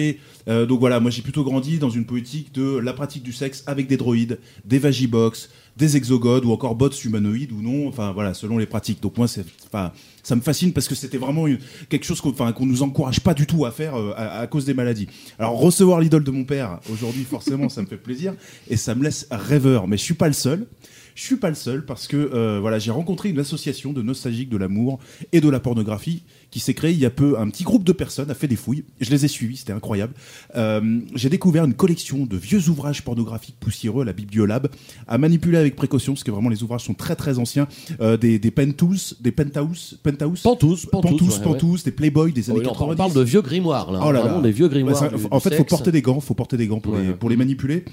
Donc 0.48 0.80
voilà, 0.80 1.00
moi 1.00 1.12
j'ai 1.12 1.22
plutôt 1.22 1.44
grandi 1.44 1.80
dans 1.80 1.90
une 1.90 2.06
politique 2.06 2.54
de 2.54 2.78
la 2.78 2.94
pratique 2.94 3.24
du 3.24 3.34
sexe 3.34 3.64
avec 3.68 3.88
des 3.88 3.98
droïdes, 3.98 4.40
des 4.66 4.80
vagibox, 4.80 5.50
des 5.82 5.98
exogodes 5.98 6.46
ou 6.46 6.52
encore 6.52 6.76
bots 6.76 6.90
humanoïdes 6.90 7.52
ou 7.52 7.62
non, 7.62 7.88
enfin 7.88 8.12
voilà, 8.14 8.34
selon 8.34 8.58
les 8.58 8.68
pratiques. 8.68 9.02
Donc 9.02 9.18
moi 9.18 9.28
ça 9.28 10.36
me 10.36 10.42
fascine 10.42 10.72
parce 10.74 10.88
que 10.88 10.96
c'était 10.96 11.18
vraiment 11.18 11.46
quelque 11.90 12.06
chose 12.06 12.22
qu'on, 12.22 12.30
enfin, 12.30 12.52
qu'on 12.54 12.68
nous 12.68 12.84
encourage 12.84 13.20
pas 13.20 13.34
du 13.34 13.48
tout 13.48 13.66
à 13.66 13.72
faire 13.72 13.96
euh, 13.96 14.14
à, 14.16 14.42
à 14.42 14.48
cause 14.48 14.66
des 14.66 14.76
maladies. 14.76 15.08
Alors 15.40 15.60
recevoir 15.60 16.00
l'idole 16.00 16.24
de 16.24 16.32
mon 16.32 16.44
père 16.44 16.80
aujourd'hui, 16.92 17.24
forcément, 17.24 17.68
ça 17.68 17.82
me 17.82 17.88
fait 17.88 17.98
plaisir 17.98 18.36
et 18.70 18.78
ça 18.78 18.94
me 18.94 19.04
laisse 19.04 19.28
rêveur. 19.32 19.88
Mais 19.88 19.98
je 19.98 20.04
suis 20.04 20.14
pas 20.14 20.28
le 20.28 20.34
seul. 20.34 20.68
Je 21.14 21.24
suis 21.24 21.36
pas 21.36 21.50
le 21.50 21.56
seul 21.56 21.84
parce 21.86 22.08
que 22.08 22.16
euh, 22.16 22.60
voilà, 22.62 22.80
j'ai 22.80 22.92
rencontré 22.92 23.30
une 23.30 23.40
association 23.40 23.92
de 23.92 24.02
nostalgiques 24.02 24.50
de 24.50 24.58
l'amour 24.58 25.00
et 25.34 25.42
de 25.42 25.50
la 25.50 25.60
pornographie 25.60 26.24
qui 26.52 26.60
s'est 26.60 26.74
créée 26.74 26.92
il 26.92 27.00
y 27.00 27.06
a 27.06 27.10
peu. 27.10 27.40
Un 27.40 27.50
petit 27.50 27.64
groupe 27.64 27.84
de 27.84 27.94
personnes 27.94 28.30
a 28.30 28.34
fait 28.36 28.48
des 28.48 28.56
fouilles. 28.56 28.84
Je 29.00 29.10
les 29.10 29.26
ai 29.26 29.28
suivis, 29.28 29.58
c'était 29.58 29.74
incroyable. 29.74 30.14
Euh, 30.56 31.00
j'ai 31.16 31.30
découvert 31.30 31.64
une 31.66 31.74
collection 31.74 32.26
de 32.26 32.38
vieux 32.38 32.70
ouvrages 32.70 33.04
pornographiques 33.04 33.56
poussiéreux 33.60 34.02
à 34.04 34.06
la 34.06 34.14
Bibliolab, 34.14 34.68
à 35.08 35.18
manipuler 35.18 35.58
avec 35.58 35.76
précaution 35.76 36.14
parce 36.14 36.24
que 36.24 36.32
vraiment 36.32 36.50
les 36.50 36.62
ouvrages 36.62 36.84
sont 36.84 36.94
très 36.94 37.16
très 37.16 37.40
anciens. 37.40 37.68
Euh, 38.02 38.18
des 38.18 38.38
des 38.38 38.52
penthouse, 38.52 39.18
des 39.22 39.32
penthouse, 39.32 39.98
penthouse, 40.04 40.42
Penthouse, 40.42 40.86
penthouse, 40.86 41.12
penthouse, 41.18 41.38
ouais, 41.38 41.44
penthouse, 41.44 41.84
des 41.84 41.92
Playboy 41.92 42.34
des 42.34 42.50
Oh, 42.50 42.52
années 42.52 42.60
oui, 42.62 42.68
on 42.68 42.72
90. 42.74 42.98
parle 42.98 43.14
de 43.14 43.22
vieux 43.22 43.42
grimoires, 43.42 43.92
là. 43.92 44.02
Oh 44.06 44.12
là 44.12 44.22
Vraiment 44.22 44.42
des 44.42 44.52
vieux 44.52 44.68
grimoires. 44.68 45.10
Du- 45.10 45.16
en 45.32 45.40
fait, 45.40 45.52
faut 45.52 45.58
sexe. 45.58 45.70
porter 45.70 45.92
des 45.92 46.02
gants, 46.02 46.20
faut 46.20 46.34
porter 46.34 46.58
des 46.58 46.68
gants 46.68 46.80
pour, 46.82 46.94
Ouais. 46.94 47.04
les, 47.08 47.14
pour 47.14 47.30
les 47.30 47.38
manipuler. 47.38 47.86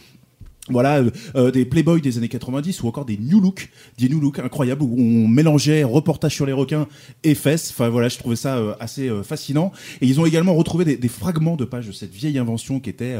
Voilà, 0.70 0.98
euh, 0.98 1.10
euh, 1.36 1.50
des 1.50 1.64
Playboy 1.64 2.00
des 2.00 2.18
années 2.18 2.28
90 2.28 2.82
ou 2.82 2.88
encore 2.88 3.04
des 3.04 3.16
New 3.16 3.40
Look, 3.40 3.70
des 3.98 4.08
New 4.08 4.20
Look 4.20 4.38
incroyables 4.38 4.82
où 4.82 4.94
on 4.98 5.26
mélangeait 5.28 5.84
reportage 5.84 6.34
sur 6.34 6.46
les 6.46 6.52
requins 6.52 6.86
et 7.24 7.34
fesses. 7.34 7.70
Enfin 7.70 7.88
voilà, 7.88 8.08
je 8.08 8.18
trouvais 8.18 8.36
ça 8.36 8.56
euh, 8.58 8.74
assez 8.80 9.08
euh, 9.08 9.22
fascinant. 9.22 9.72
Et 10.00 10.06
ils 10.06 10.20
ont 10.20 10.26
également 10.26 10.54
retrouvé 10.54 10.84
des, 10.84 10.96
des 10.96 11.08
fragments 11.08 11.56
de 11.56 11.64
pages 11.64 11.86
de 11.86 11.92
cette 11.92 12.12
vieille 12.12 12.38
invention 12.38 12.80
qui 12.80 12.90
était 12.90 13.16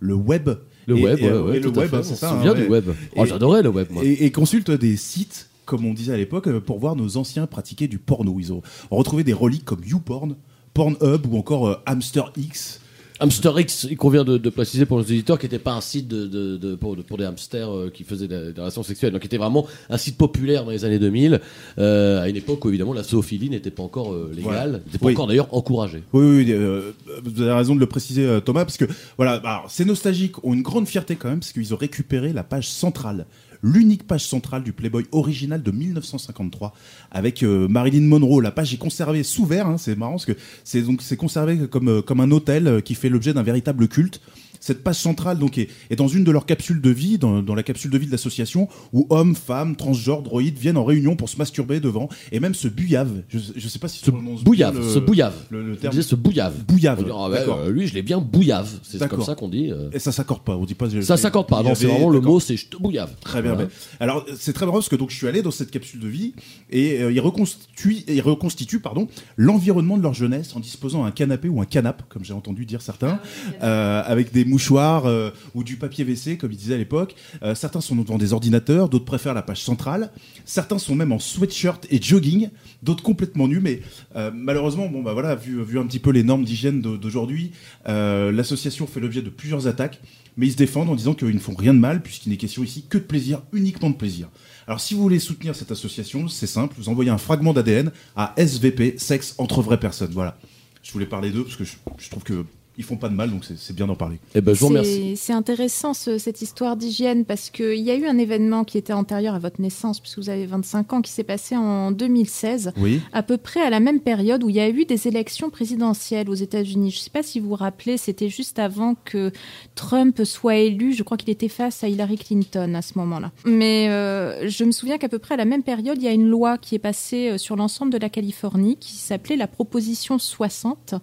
le 0.00 0.14
web. 0.14 0.50
Le 0.86 0.96
Et- 0.98 1.02
web, 1.04 1.18
et, 1.20 1.22
ouais, 1.30 1.38
ouais, 1.38 1.56
et 1.56 1.60
le 1.60 1.70
tout 1.72 1.78
web, 1.78 1.90
c'est 2.02 2.14
ça. 2.16 2.32
hein, 2.32 2.42
du 2.54 2.62
ouais. 2.62 2.68
web. 2.68 2.90
Oh, 3.16 3.24
j'adorais 3.24 3.62
le 3.62 3.68
web, 3.68 3.86
moi. 3.90 4.02
Et, 4.04 4.24
et 4.24 4.30
consulte 4.32 4.70
des 4.70 4.96
sites, 4.96 5.48
comme 5.64 5.84
on 5.84 5.94
disait 5.94 6.12
à 6.12 6.16
l'époque, 6.16 6.50
pour 6.58 6.78
voir 6.80 6.96
nos 6.96 7.16
anciens 7.16 7.46
pratiquer 7.46 7.86
du 7.86 7.98
porno. 7.98 8.36
Ils 8.40 8.52
ont 8.52 8.62
retrouvé 8.90 9.22
des 9.22 9.32
reliques 9.32 9.64
comme 9.64 9.80
YouPorn, 9.86 10.34
Pornhub 10.74 11.26
ou 11.30 11.36
encore 11.38 11.68
euh, 11.68 11.74
Hamster 11.86 12.32
X. 12.36 12.80
Hamster 13.22 13.58
X, 13.60 13.86
il 13.88 13.96
convient 13.96 14.24
de, 14.24 14.36
de 14.36 14.50
préciser 14.50 14.84
pour 14.84 14.98
nos 14.98 15.04
éditeurs 15.04 15.38
qu'il 15.38 15.48
n'était 15.48 15.62
pas 15.62 15.74
un 15.74 15.80
site 15.80 16.08
de, 16.08 16.26
de- 16.26 16.56
de- 16.56 16.74
pour, 16.74 16.96
de- 16.96 17.02
pour 17.02 17.18
des 17.18 17.24
hamsters 17.24 17.70
euh, 17.70 17.88
qui 17.94 18.02
faisaient 18.02 18.26
des, 18.26 18.52
des 18.52 18.60
relations 18.60 18.82
sexuelles, 18.82 19.12
donc 19.12 19.20
qui 19.20 19.26
était 19.28 19.36
vraiment 19.38 19.66
un 19.90 19.96
site 19.96 20.16
populaire 20.18 20.64
dans 20.64 20.72
les 20.72 20.84
années 20.84 20.98
2000, 20.98 21.40
euh, 21.78 22.20
à 22.22 22.28
une 22.28 22.34
époque 22.36 22.64
où 22.64 22.68
évidemment 22.68 22.92
la 22.94 23.04
zoophilie 23.04 23.48
n'était 23.48 23.70
pas 23.70 23.84
encore 23.84 24.12
euh, 24.12 24.30
légale, 24.34 24.42
Voilà. 24.52 24.66
n'était 24.78 24.98
pas 24.98 25.06
Oui. 25.06 25.12
encore 25.12 25.26
d'ailleurs 25.28 25.54
encouragée. 25.54 26.02
Oui, 26.12 26.24
oui, 26.26 26.44
oui, 26.44 26.52
euh, 26.52 26.90
vous 27.24 27.40
avez 27.42 27.52
raison 27.52 27.74
de 27.76 27.80
le 27.80 27.86
préciser, 27.86 28.40
Thomas, 28.44 28.64
parce 28.64 28.76
que 28.76 28.86
voilà, 29.16 29.38
bah, 29.38 29.56
alors, 29.58 29.70
ces 29.70 29.84
nostalgiques 29.84 30.44
ont 30.44 30.52
une 30.54 30.62
grande 30.62 30.88
fierté 30.88 31.14
quand 31.14 31.28
même, 31.28 31.38
parce 31.40 31.52
qu'ils 31.52 31.72
ont 31.72 31.76
récupéré 31.78 32.32
la 32.32 32.42
page 32.42 32.68
centrale, 32.68 33.26
l'unique 33.62 34.06
page 34.06 34.26
centrale 34.26 34.62
du 34.62 34.72
Playboy 34.72 35.06
original 35.12 35.62
de 35.62 35.70
1953, 35.70 36.74
avec 37.10 37.42
euh, 37.42 37.68
Marilyn 37.68 38.06
Monroe. 38.06 38.40
La 38.40 38.50
page 38.50 38.74
est 38.74 38.78
conservée 38.78 39.22
sous 39.22 39.46
verre, 39.46 39.66
hein, 39.66 39.78
c'est 39.78 39.96
marrant, 39.96 40.12
parce 40.12 40.26
que 40.26 40.36
c'est 40.64 40.82
donc 40.82 41.02
c'est 41.02 41.16
conservé 41.16 41.68
comme 41.68 41.88
euh, 41.88 42.02
comme 42.02 42.20
un 42.20 42.30
hôtel 42.30 42.66
euh, 42.66 42.80
qui 42.80 42.94
fait 42.94 43.08
l'objet 43.08 43.32
d'un 43.32 43.42
véritable 43.42 43.88
culte. 43.88 44.20
Cette 44.62 44.82
page 44.84 44.94
centrale 44.96 45.38
donc 45.38 45.58
est, 45.58 45.68
est 45.90 45.96
dans 45.96 46.06
une 46.08 46.22
de 46.24 46.30
leurs 46.30 46.46
capsules 46.46 46.80
de 46.80 46.90
vie, 46.90 47.18
dans, 47.18 47.42
dans 47.42 47.54
la 47.56 47.62
capsule 47.64 47.90
de 47.90 47.98
vie 47.98 48.06
de 48.06 48.12
l'association, 48.12 48.68
où 48.92 49.06
hommes, 49.10 49.34
femmes, 49.34 49.74
transgenres, 49.74 50.22
droïdes 50.22 50.56
viennent 50.56 50.76
en 50.76 50.84
réunion 50.84 51.16
pour 51.16 51.28
se 51.28 51.36
masturber 51.36 51.80
devant 51.80 52.08
et 52.30 52.38
même 52.38 52.54
se 52.54 52.68
bouillave. 52.68 53.22
Je, 53.28 53.38
je 53.56 53.68
sais 53.68 53.78
pas 53.80 53.88
si 53.88 53.98
Ce 54.04 54.10
bouillave, 54.10 54.78
le, 54.78 54.88
ce 54.88 54.98
bouillave. 55.00 55.34
Le, 55.50 55.64
le 55.66 55.72
On 55.72 55.76
terme. 55.76 55.90
disait 55.90 56.02
ce 56.08 56.14
bouillave. 56.14 56.54
Bouillave. 56.64 57.00
On 57.00 57.02
dit, 57.02 57.10
ah 57.12 57.28
ouais, 57.28 57.44
euh, 57.66 57.70
lui, 57.70 57.88
je 57.88 57.94
l'ai 57.94 58.02
bien 58.02 58.18
bouillave. 58.20 58.70
C'est 58.84 59.06
comme 59.08 59.22
ça 59.24 59.34
qu'on 59.34 59.48
dit. 59.48 59.70
euh. 59.72 59.90
Et 59.92 59.98
ça 59.98 60.12
s'accorde 60.12 60.42
pas. 60.44 60.56
On 60.56 60.64
dit 60.64 60.74
pas. 60.74 60.88
Ça 61.02 61.16
s'accorde 61.16 61.48
pas. 61.48 61.62
Non, 61.62 61.74
c'est 61.74 61.86
vraiment 61.88 62.08
le 62.10 62.20
mot, 62.20 62.38
c'est 62.38 62.56
je 62.56 62.68
te 62.68 62.76
bouillave. 62.76 63.10
Très 63.20 63.42
bien. 63.42 63.54
Voilà. 63.54 63.68
Alors 63.98 64.24
c'est 64.38 64.52
très 64.52 64.64
marrant 64.64 64.78
parce 64.78 64.88
que 64.88 64.96
donc 64.96 65.10
je 65.10 65.16
suis 65.16 65.26
allé 65.26 65.42
dans 65.42 65.50
cette 65.50 65.70
capsule 65.72 65.98
de 66.00 66.08
vie 66.08 66.34
et 66.70 67.02
euh, 67.02 67.10
ils 67.12 67.20
reconstituent, 67.20 67.96
ils 68.06 68.20
reconstituent 68.20 68.80
pardon 68.80 69.08
l'environnement 69.36 69.96
de 69.98 70.02
leur 70.02 70.14
jeunesse 70.14 70.54
en 70.54 70.60
disposant 70.60 71.04
un 71.04 71.10
canapé 71.10 71.48
ou 71.48 71.60
un 71.60 71.64
canap 71.64 72.02
comme 72.08 72.24
j'ai 72.24 72.32
entendu 72.34 72.64
dire 72.66 72.80
certains, 72.82 73.18
euh, 73.62 74.02
avec 74.04 74.32
des 74.32 74.44
mouchoirs 74.52 75.06
euh, 75.06 75.30
ou 75.54 75.64
du 75.64 75.76
papier 75.76 76.04
WC 76.04 76.36
comme 76.36 76.52
ils 76.52 76.58
disaient 76.58 76.74
à 76.74 76.78
l'époque. 76.78 77.16
Euh, 77.42 77.54
certains 77.54 77.80
sont 77.80 77.96
devant 77.96 78.18
des 78.18 78.32
ordinateurs, 78.32 78.88
d'autres 78.88 79.04
préfèrent 79.04 79.34
la 79.34 79.42
page 79.42 79.62
centrale. 79.62 80.12
Certains 80.44 80.78
sont 80.78 80.94
même 80.94 81.10
en 81.10 81.18
sweatshirt 81.18 81.86
et 81.90 82.00
jogging, 82.00 82.50
d'autres 82.82 83.02
complètement 83.02 83.48
nus. 83.48 83.60
Mais 83.60 83.80
euh, 84.14 84.30
malheureusement, 84.32 84.88
bon 84.88 85.02
bah 85.02 85.14
voilà, 85.14 85.34
vu, 85.34 85.62
vu 85.64 85.78
un 85.78 85.86
petit 85.86 85.98
peu 85.98 86.10
les 86.10 86.22
normes 86.22 86.44
d'hygiène 86.44 86.80
d'aujourd'hui, 86.80 87.52
l'association 87.86 88.86
fait 88.86 89.00
l'objet 89.00 89.22
de 89.22 89.30
plusieurs 89.30 89.66
attaques. 89.66 90.00
Mais 90.36 90.46
ils 90.46 90.52
se 90.52 90.56
défendent 90.56 90.88
en 90.88 90.94
disant 90.94 91.12
qu'ils 91.12 91.34
ne 91.34 91.38
font 91.38 91.54
rien 91.54 91.74
de 91.74 91.78
mal, 91.78 92.02
puisqu'il 92.02 92.30
n'est 92.30 92.38
question 92.38 92.64
ici 92.64 92.86
que 92.88 92.96
de 92.96 93.02
plaisir, 93.02 93.42
uniquement 93.52 93.90
de 93.90 93.96
plaisir. 93.96 94.28
Alors 94.66 94.80
si 94.80 94.94
vous 94.94 95.02
voulez 95.02 95.18
soutenir 95.18 95.54
cette 95.54 95.72
association, 95.72 96.28
c'est 96.28 96.46
simple, 96.46 96.74
vous 96.78 96.88
envoyez 96.88 97.10
un 97.10 97.18
fragment 97.18 97.52
d'ADN 97.52 97.92
à 98.16 98.32
SVP, 98.38 98.94
sexe 98.96 99.34
entre 99.36 99.60
vraies 99.60 99.80
personnes. 99.80 100.12
Voilà. 100.12 100.38
Je 100.82 100.90
voulais 100.92 101.06
parler 101.06 101.30
d'eux 101.30 101.44
parce 101.44 101.56
que 101.56 101.64
je 101.64 102.10
trouve 102.10 102.22
que 102.22 102.44
ils 102.78 102.84
font 102.84 102.96
pas 102.96 103.08
de 103.08 103.14
mal, 103.14 103.30
donc 103.30 103.44
c'est- 103.44 103.72
bien 103.74 103.86
d'en 103.86 103.94
parler. 103.94 104.18
Eh 104.34 104.40
ben, 104.40 104.54
je 104.54 104.60
vous 104.60 104.66
C'est- 104.66 104.72
remercie. 104.72 105.16
C'est 105.16 105.32
intéressant 105.32 105.94
ce- 105.94 106.18
cette 106.18 106.42
histoire 106.42 106.76
d'hygiène 106.76 107.24
parce 107.24 107.50
qu'il 107.50 107.76
y 107.80 107.90
a 107.90 107.94
eu 107.96 108.06
un 108.06 108.18
événement 108.18 108.64
qui 108.64 108.78
était 108.78 108.92
antérieur 108.92 109.34
à 109.34 109.38
votre 109.38 109.60
naissance, 109.60 110.00
puisque 110.00 110.18
vous 110.18 110.28
avez 110.30 110.46
25 110.46 110.92
ans, 110.92 111.02
qui 111.02 111.10
s'est 111.10 111.24
passé 111.24 111.56
en 111.56 111.90
2016, 111.90 112.72
Oui. 112.78 113.00
à 113.12 113.22
peu 113.22 113.36
près 113.36 113.60
à 113.60 113.70
la 113.70 113.80
même 113.80 114.00
période 114.00 114.42
où 114.44 114.48
il 114.50 114.56
y 114.56 114.60
a 114.60 114.68
eu 114.68 114.84
des 114.84 115.08
élections 115.08 115.50
présidentielles 115.50 116.28
aux 116.30 116.34
États-Unis. 116.34 116.90
Je 116.90 116.96
ne 116.98 117.00
sais 117.02 117.10
pas 117.10 117.22
si 117.22 117.40
vous 117.40 117.48
vous 117.50 117.54
rappelez, 117.56 117.96
c'était 117.96 118.28
juste 118.28 118.58
avant 118.58 118.94
que 119.04 119.32
Trump 119.74 120.20
soit 120.24 120.56
élu. 120.56 120.92
Je 120.92 121.02
crois 121.02 121.16
qu'il 121.16 121.30
était 121.30 121.48
face 121.48 121.82
à 121.84 121.88
Hillary 121.88 122.16
Clinton 122.18 122.74
à 122.74 122.82
ce 122.82 122.98
moment-là. 122.98 123.32
Mais 123.44 123.88
euh, 123.88 124.48
je 124.48 124.64
me 124.64 124.72
souviens 124.72 124.98
qu'à 124.98 125.08
peu 125.08 125.18
près 125.18 125.34
à 125.34 125.38
la 125.38 125.44
même 125.44 125.62
période, 125.62 125.96
il 125.98 126.04
y 126.04 126.08
a 126.08 126.12
une 126.12 126.28
loi 126.28 126.58
qui 126.58 126.74
est 126.74 126.78
passée 126.80 127.30
euh, 127.30 127.38
sur 127.38 127.56
l'ensemble 127.56 127.92
de 127.92 127.98
la 127.98 128.08
Californie 128.08 128.76
qui 128.78 128.92
s'appelait 128.94 129.36
la 129.36 129.46
Proposition 129.46 130.18
60 130.18 130.94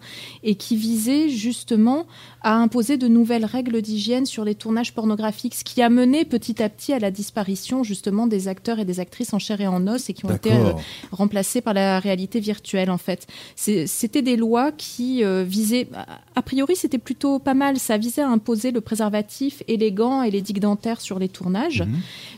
et 0.43 0.55
qui 0.55 0.75
visait 0.75 1.29
justement 1.59 2.05
à 2.41 2.55
imposer 2.55 2.95
de 2.97 3.07
nouvelles 3.09 3.43
règles 3.43 3.81
d'hygiène 3.81 4.25
sur 4.25 4.45
les 4.45 4.55
tournages 4.55 4.93
pornographiques, 4.93 5.55
ce 5.55 5.65
qui 5.65 5.81
a 5.81 5.89
mené 5.89 6.23
petit 6.23 6.63
à 6.63 6.69
petit 6.69 6.93
à 6.93 6.99
la 6.99 7.11
disparition 7.11 7.83
justement 7.83 8.27
des 8.27 8.47
acteurs 8.47 8.79
et 8.79 8.85
des 8.85 9.01
actrices 9.01 9.33
en 9.33 9.39
chair 9.39 9.59
et 9.59 9.67
en 9.67 9.85
os 9.87 10.09
et 10.09 10.13
qui 10.13 10.25
ont 10.25 10.33
été 10.33 10.51
euh, 10.53 10.71
remplacés 11.11 11.59
par 11.59 11.73
la 11.73 11.99
réalité 11.99 12.39
virtuelle 12.39 12.89
en 12.89 12.97
fait. 12.97 13.27
C'était 13.57 14.21
des 14.21 14.37
lois 14.37 14.71
qui 14.71 15.23
euh, 15.23 15.43
visaient, 15.43 15.87
a- 15.93 16.19
a 16.35 16.41
priori 16.41 16.75
c'était 16.77 16.97
plutôt 16.97 17.39
pas 17.39 17.53
mal, 17.53 17.77
ça 17.77 17.97
visait 17.97 18.21
à 18.21 18.29
imposer 18.29 18.71
le 18.71 18.79
préservatif 18.79 19.61
élégant 19.67 20.23
et 20.23 20.31
les 20.31 20.41
digues 20.41 20.61
dentaires 20.61 21.01
sur 21.01 21.19
les 21.19 21.27
tournages, 21.29 21.83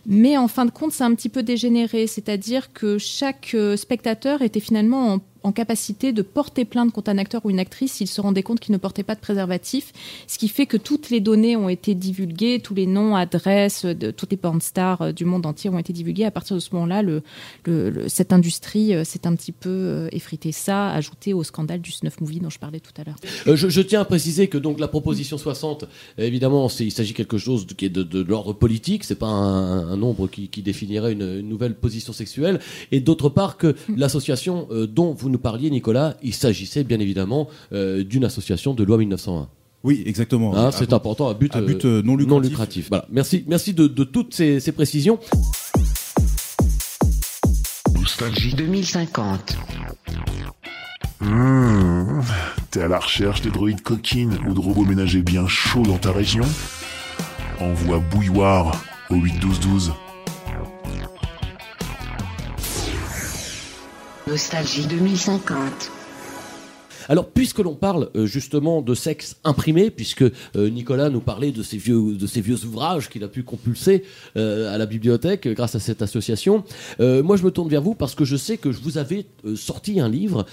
mais 0.07 0.35
en 0.37 0.47
fin 0.47 0.65
de 0.65 0.71
compte 0.71 0.93
c'est 0.93 1.03
un 1.03 1.13
petit 1.13 1.29
peu 1.29 1.43
dégénéré, 1.43 2.07
c'est-à-dire 2.07 2.73
que 2.73 2.97
chaque 2.97 3.51
euh, 3.53 3.77
spectateur 3.77 4.41
était 4.41 4.59
finalement 4.59 5.13
en 5.13 5.19
en 5.43 5.51
capacité 5.51 6.11
de 6.13 6.21
porter 6.21 6.65
plainte 6.65 6.91
contre 6.91 7.09
un 7.09 7.17
acteur 7.17 7.41
ou 7.45 7.49
une 7.49 7.59
actrice 7.59 7.93
s'il 7.93 8.07
se 8.07 8.21
rendait 8.21 8.43
compte 8.43 8.59
qu'il 8.59 8.71
ne 8.73 8.77
portait 8.77 9.03
pas 9.03 9.15
de 9.15 9.19
préservatif, 9.19 9.91
ce 10.27 10.37
qui 10.37 10.47
fait 10.47 10.65
que 10.65 10.77
toutes 10.77 11.09
les 11.09 11.19
données 11.19 11.55
ont 11.57 11.69
été 11.69 11.95
divulguées, 11.95 12.59
tous 12.59 12.73
les 12.75 12.85
noms, 12.85 13.15
adresses 13.15 13.85
de 13.85 14.11
toutes 14.11 14.31
les 14.31 14.37
porn 14.37 14.61
stars 14.61 15.01
euh, 15.01 15.11
du 15.11 15.25
monde 15.25 15.45
entier 15.45 15.69
ont 15.69 15.77
été 15.79 15.93
divulgués. 15.93 16.25
À 16.25 16.31
partir 16.31 16.55
de 16.55 16.59
ce 16.61 16.69
moment-là, 16.73 17.01
le, 17.01 17.23
le- 17.65 17.89
le- 17.89 18.09
cette 18.09 18.33
industrie 18.33 18.93
euh, 18.93 19.03
s'est 19.03 19.25
un 19.25 19.35
petit 19.35 19.51
peu 19.51 19.69
euh, 19.69 20.07
effritée. 20.11 20.51
Ça, 20.51 20.89
ajouté 20.91 21.33
au 21.33 21.43
scandale 21.43 21.81
du 21.81 21.91
snuff 21.91 22.19
movie 22.21 22.39
dont 22.39 22.49
je 22.49 22.59
parlais 22.59 22.79
tout 22.79 22.91
à 22.99 23.03
l'heure. 23.03 23.15
Euh, 23.47 23.55
je, 23.55 23.67
je 23.69 23.81
tiens 23.81 24.01
à 24.01 24.05
préciser 24.05 24.47
que 24.47 24.57
donc 24.57 24.79
la 24.79 24.87
proposition 24.87 25.37
60, 25.37 25.83
euh, 25.83 25.87
évidemment, 26.23 26.69
c'est- 26.69 26.85
il 26.85 26.91
s'agit 26.91 27.13
quelque 27.13 27.37
chose 27.37 27.65
de, 27.65 27.73
qui 27.73 27.85
est 27.85 27.89
de, 27.89 28.03
de 28.03 28.21
l'ordre 28.21 28.53
politique. 28.53 29.03
C'est 29.03 29.15
pas 29.15 29.27
un, 29.27 29.87
un 29.91 29.97
nombre 29.97 30.27
qui, 30.27 30.49
qui 30.49 30.61
définirait 30.61 31.13
une, 31.13 31.39
une 31.39 31.49
nouvelle 31.49 31.75
position 31.75 32.13
sexuelle. 32.13 32.59
Et 32.91 32.99
d'autre 32.99 33.29
part 33.29 33.57
que 33.57 33.75
l'association 33.95 34.67
euh, 34.71 34.85
dont 34.87 35.13
vous 35.13 35.29
nous 35.31 35.39
parliez, 35.39 35.69
Nicolas, 35.69 36.17
il 36.21 36.33
s'agissait 36.33 36.83
bien 36.83 36.99
évidemment 36.99 37.47
euh, 37.73 38.03
d'une 38.03 38.25
association 38.25 38.73
de 38.73 38.83
loi 38.83 38.97
1901. 38.97 39.49
Oui, 39.83 40.03
exactement. 40.05 40.55
Hein, 40.55 40.71
c'est 40.71 40.93
important, 40.93 41.27
à 41.27 41.33
but, 41.33 41.55
À 41.55 41.61
but, 41.61 41.85
euh, 41.85 42.03
non 42.03 42.39
lucratif. 42.39 42.89
Voilà. 42.89 43.05
Merci, 43.11 43.43
merci 43.47 43.73
de, 43.73 43.87
de 43.87 44.03
toutes 44.03 44.33
ces, 44.33 44.59
ces 44.59 44.71
précisions. 44.71 45.17
Nostalgie 47.95 48.53
2050. 48.53 49.57
Mmh. 51.21 52.21
T'es 52.69 52.81
à 52.81 52.87
la 52.87 52.99
recherche 52.99 53.41
de 53.41 53.49
droïdes 53.49 53.81
coquines 53.81 54.37
ou 54.47 54.53
de 54.53 54.59
robots 54.59 54.85
ménagers 54.85 55.21
bien 55.21 55.47
chauds 55.47 55.83
dans 55.83 55.97
ta 55.97 56.11
région? 56.11 56.45
Envoie 57.59 57.99
bouilloire 57.99 58.83
au 59.09 59.15
81212. 59.15 59.93
Nostalgie 64.31 64.87
2050. 64.87 66.00
Alors, 67.09 67.27
puisque 67.29 67.59
l'on 67.59 67.75
parle 67.75 68.09
euh, 68.15 68.25
justement 68.25 68.81
de 68.81 68.93
sexe 68.93 69.37
imprimé, 69.43 69.89
puisque 69.91 70.23
euh, 70.23 70.69
Nicolas 70.69 71.09
nous 71.09 71.19
parlait 71.21 71.51
de 71.51 71.63
ces 71.63 71.77
vieux, 71.77 72.15
de 72.15 72.27
ces 72.27 72.41
vieux 72.41 72.63
ouvrages 72.65 73.09
qu'il 73.09 73.23
a 73.23 73.27
pu 73.27 73.43
compulser 73.43 74.03
euh, 74.37 74.73
à 74.73 74.77
la 74.77 74.85
bibliothèque 74.85 75.47
grâce 75.47 75.75
à 75.75 75.79
cette 75.79 76.01
association, 76.01 76.63
moi 76.99 77.37
je 77.37 77.43
me 77.43 77.51
tourne 77.51 77.69
vers 77.69 77.81
vous 77.81 77.95
parce 77.95 78.15
que 78.15 78.25
je 78.25 78.35
sais 78.35 78.57
que 78.57 78.71
je 78.71 78.79
vous 78.81 78.97
avez 78.97 79.25
sorti 79.55 79.99
un 79.99 80.09
livre 80.09 80.45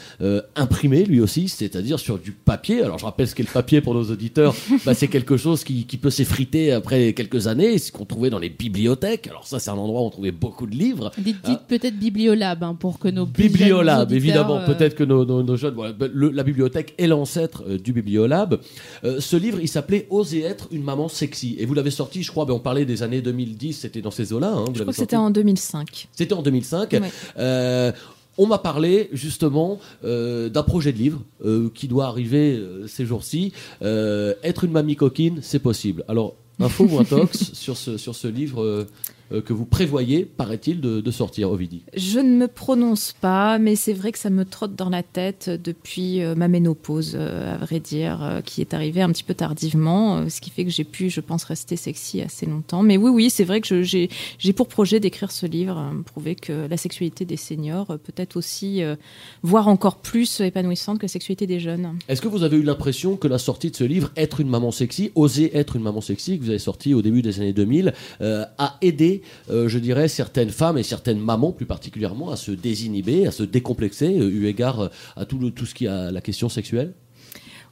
imprimé 0.57 1.05
lui 1.05 1.21
aussi, 1.21 1.49
c'est-à-dire 1.49 1.99
sur 1.99 2.19
du 2.19 2.33
papier. 2.33 2.83
Alors 2.83 2.99
je 2.99 3.05
rappelle 3.05 3.28
ce 3.28 3.35
qu'est 3.35 3.43
le 3.43 3.52
papier 3.52 3.81
pour 3.81 3.95
nos 3.95 4.05
auditeurs, 4.05 4.55
bah, 4.87 4.95
c'est 4.95 5.09
quelque 5.09 5.37
chose 5.37 5.64
qui, 5.64 5.85
qui 5.87 5.97
peut 5.97 6.11
s'effriter 6.11 6.73
après 6.73 7.12
quelques 7.12 7.47
années, 7.47 7.78
ce 7.78 7.93
qu'on 7.93 8.05
trouvait 8.05 8.31
dans 8.31 8.38
les 8.38 8.49
bibliothèques. 8.50 9.26
Alors 9.28 9.47
ça 9.47 9.59
c'est 9.59 9.71
un 9.71 9.75
endroit 9.78 10.02
où 10.02 10.05
on 10.07 10.11
trouvait 10.11 10.33
beaucoup 10.33 10.67
de 10.67 10.75
livres. 10.75 11.11
Dites, 11.19 11.37
dites 11.45 11.61
peut-être 11.69 11.99
Bibliolab 11.99 12.62
hein, 12.64 12.75
pour 12.78 12.99
que 12.99 13.09
nos 13.09 13.26
plus 13.26 13.45
Bibliolab, 13.45 13.85
jeunes 13.85 14.02
auditeurs, 14.02 14.17
évidemment. 14.17 14.61
Peut-être 14.67 14.95
que 14.95 15.05
nos, 15.05 15.25
nos- 15.25 15.43
nos 15.43 15.57
jeunes. 15.57 15.75
voilà, 15.75 15.95
le- 16.12 16.31
la 16.38 16.45
bibliothèque 16.45 16.95
est 16.97 17.07
l'ancêtre 17.07 17.64
euh, 17.68 17.78
du 17.78 17.92
Bibliolab. 17.92 18.61
Euh, 19.04 19.21
ce 19.21 19.37
livre, 19.37 19.59
il 19.61 19.68
s'appelait 19.68 20.07
Oser 20.09 20.42
être 20.42 20.68
une 20.71 20.83
maman 20.83 21.09
sexy. 21.09 21.57
Et 21.59 21.66
vous 21.66 21.75
l'avez 21.75 21.90
sorti, 21.90 22.23
je 22.23 22.30
crois, 22.30 22.47
ben, 22.47 22.54
on 22.54 22.61
parlait 22.61 22.87
des 22.87 23.02
années 23.02 23.21
2010, 23.21 23.73
c'était 23.75 24.00
dans 24.00 24.11
ces 24.11 24.33
eaux-là. 24.33 24.52
hein, 24.54 24.64
Je 24.73 24.80
crois 24.80 24.92
que 24.92 24.99
c'était 24.99 25.16
en 25.16 25.30
2005. 25.30 26.09
C'était 26.12 26.35
en 26.35 26.42
2005. 26.42 26.92
Ouais. 26.92 27.00
Euh, 27.38 27.92
on 28.38 28.47
m'a 28.47 28.59
parlé 28.59 29.11
justement 29.12 29.80
euh, 30.04 30.49
d'un 30.49 30.62
projet 30.62 30.92
de 30.92 30.99
livre 30.99 31.21
euh, 31.45 31.71
qui 31.75 31.88
doit 31.88 32.07
arriver 32.07 32.57
euh, 32.57 32.87
ces 32.87 33.04
jours-ci. 33.04 33.52
Être 33.83 34.64
une 34.64 34.71
mamie 34.71 34.95
coquine, 34.97 35.40
c'est 35.42 35.59
possible. 35.59 36.04
Alors, 36.07 36.37
info 36.61 36.85
ou 36.88 36.99
intox 37.00 37.50
sur 37.52 37.76
ce, 37.76 37.97
sur 37.99 38.14
ce 38.14 38.28
livre 38.28 38.87
que 39.31 39.53
vous 39.53 39.65
prévoyez, 39.65 40.25
paraît-il, 40.25 40.81
de, 40.81 41.01
de 41.01 41.11
sortir, 41.11 41.51
Ovidie 41.51 41.83
Je 41.97 42.19
ne 42.19 42.37
me 42.37 42.49
prononce 42.49 43.15
pas, 43.21 43.59
mais 43.59 43.77
c'est 43.77 43.93
vrai 43.93 44.13
que 44.13 44.19
ça 44.19 44.31
me 44.31 44.45
trotte 44.45 44.75
dans 44.75 44.89
la 44.89 45.03
tête 45.03 45.51
depuis 45.63 46.23
euh, 46.23 46.35
ma 46.35 46.49
ménopause, 46.49 47.13
euh, 47.15 47.55
à 47.55 47.59
vrai 47.59 47.81
dire, 47.81 48.23
euh, 48.23 48.41
qui 48.41 48.61
est 48.61 48.75
arrivée 48.75 49.03
un 49.03 49.11
petit 49.11 49.25
peu 49.25 49.35
tardivement, 49.35 50.19
euh, 50.19 50.29
ce 50.29 50.41
qui 50.41 50.51
fait 50.51 50.65
que 50.65 50.71
j'ai 50.71 50.85
pu, 50.85 51.11
je 51.11 51.21
pense, 51.21 51.45
rester 51.45 51.77
sexy 51.77 52.21
assez 52.23 52.47
longtemps. 52.47 52.83
Mais 52.83 52.97
oui, 52.97 53.11
oui, 53.11 53.31
c'est 53.31 53.45
vrai 53.45 53.61
que 53.61 53.83
j'ai 53.83 54.09
pour 54.55 54.69
projet 54.69 55.01
d'écrire 55.01 55.31
ce 55.31 55.47
livre, 55.47 55.79
euh, 55.79 56.03
prouver 56.03 56.35
que 56.35 56.67
la 56.69 56.77
sexualité 56.77 57.25
des 57.25 57.37
seniors 57.37 57.91
euh, 57.91 57.97
peut 57.97 58.13
être 58.17 58.37
aussi, 58.37 58.83
euh, 58.83 58.97
voire 59.43 59.69
encore 59.69 59.99
plus 59.99 60.41
épanouissante 60.41 60.99
que 60.99 61.05
la 61.05 61.09
sexualité 61.09 61.47
des 61.47 61.61
jeunes. 61.61 61.97
Est-ce 62.09 62.21
que 62.21 62.29
vous 62.29 62.43
avez 62.43 62.57
eu 62.57 62.63
l'impression 62.63 63.17
que 63.17 63.29
la 63.29 63.39
sortie 63.39 63.71
de 63.71 63.77
ce 63.77 63.85
livre, 63.85 64.11
Être 64.17 64.41
une 64.41 64.49
maman 64.49 64.71
sexy, 64.71 65.13
Oser 65.15 65.57
être 65.57 65.77
une 65.77 65.83
maman 65.83 66.01
sexy, 66.01 66.39
que 66.39 66.45
vous 66.45 66.51
avez 66.51 66.59
sorti 66.59 66.95
au 66.95 67.03
début 67.03 67.23
des 67.23 67.41
années 67.41 67.53
2000, 67.53 67.93
euh, 68.21 68.45
a 68.59 68.79
aidé, 68.83 69.18
euh, 69.51 69.69
je 69.69 69.79
dirais, 69.79 70.09
certaines 70.09 70.51
femmes 70.51 70.79
et 70.79 70.83
certaines 70.83 71.19
mamans 71.21 71.53
plus 71.53 71.67
particulièrement 71.67 72.31
à 72.31 72.37
se 72.37 72.51
désinhiber, 72.51 73.27
à 73.27 73.31
se 73.31 73.43
décomplexer, 73.43 74.19
euh, 74.19 74.29
eu 74.31 74.47
égard 74.47 74.81
euh, 74.81 74.89
à 75.17 75.25
tout, 75.25 75.39
le- 75.39 75.51
tout 75.51 75.67
ce 75.67 75.75
qui 75.75 75.87
a 75.87 76.11
la 76.11 76.21
question 76.21 76.49
sexuelle 76.49 76.95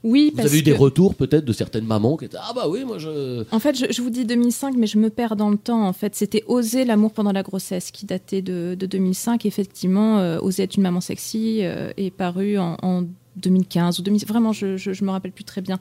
Oui, 0.05 0.29
Vous 0.31 0.37
parce 0.37 0.49
avez 0.50 0.59
eu 0.59 0.62
des 0.62 0.73
que- 0.73 0.79
retours 0.79 1.15
peut-être 1.15 1.45
de 1.45 1.53
certaines 1.53 1.87
mamans 1.87 2.17
qui 2.17 2.26
étaient 2.26 2.37
Ah 2.41 2.53
bah 2.55 2.69
oui, 2.69 2.85
moi 2.85 2.99
je. 2.99 3.45
En 3.53 3.59
fait, 3.59 3.76
je, 3.76 3.87
je 3.93 4.03
vous 4.03 4.11
dis 4.11 4.25
2005, 4.25 4.75
mais 4.76 4.87
je 4.87 4.99
me 4.99 5.11
perds 5.11 5.35
dans 5.37 5.50
le 5.50 5.57
temps. 5.57 5.87
En 5.87 5.93
fait, 5.93 6.15
c'était 6.15 6.45
Oser 6.47 6.85
l'amour 6.85 7.12
pendant 7.12 7.33
la 7.33 7.43
grossesse 7.43 7.91
qui 7.91 8.05
datait 8.07 8.43
de, 8.43 8.76
de 8.79 8.87
2005. 8.87 9.47
Effectivement, 9.47 10.19
euh, 10.19 10.38
Oser 10.41 10.65
être 10.65 10.76
une 10.76 10.83
maman 10.83 11.00
sexy 11.00 11.61
euh, 11.62 11.91
est 11.97 12.11
paru 12.11 12.59
en, 12.59 12.76
en 12.83 13.05
2015 13.37 13.99
ou 13.99 14.02
2000, 14.02 14.25
vraiment, 14.26 14.52
je, 14.52 14.76
je, 14.76 14.93
je 14.93 15.05
me 15.05 15.11
rappelle 15.11 15.33
plus 15.33 15.45
très 15.45 15.61
bien. 15.61 15.78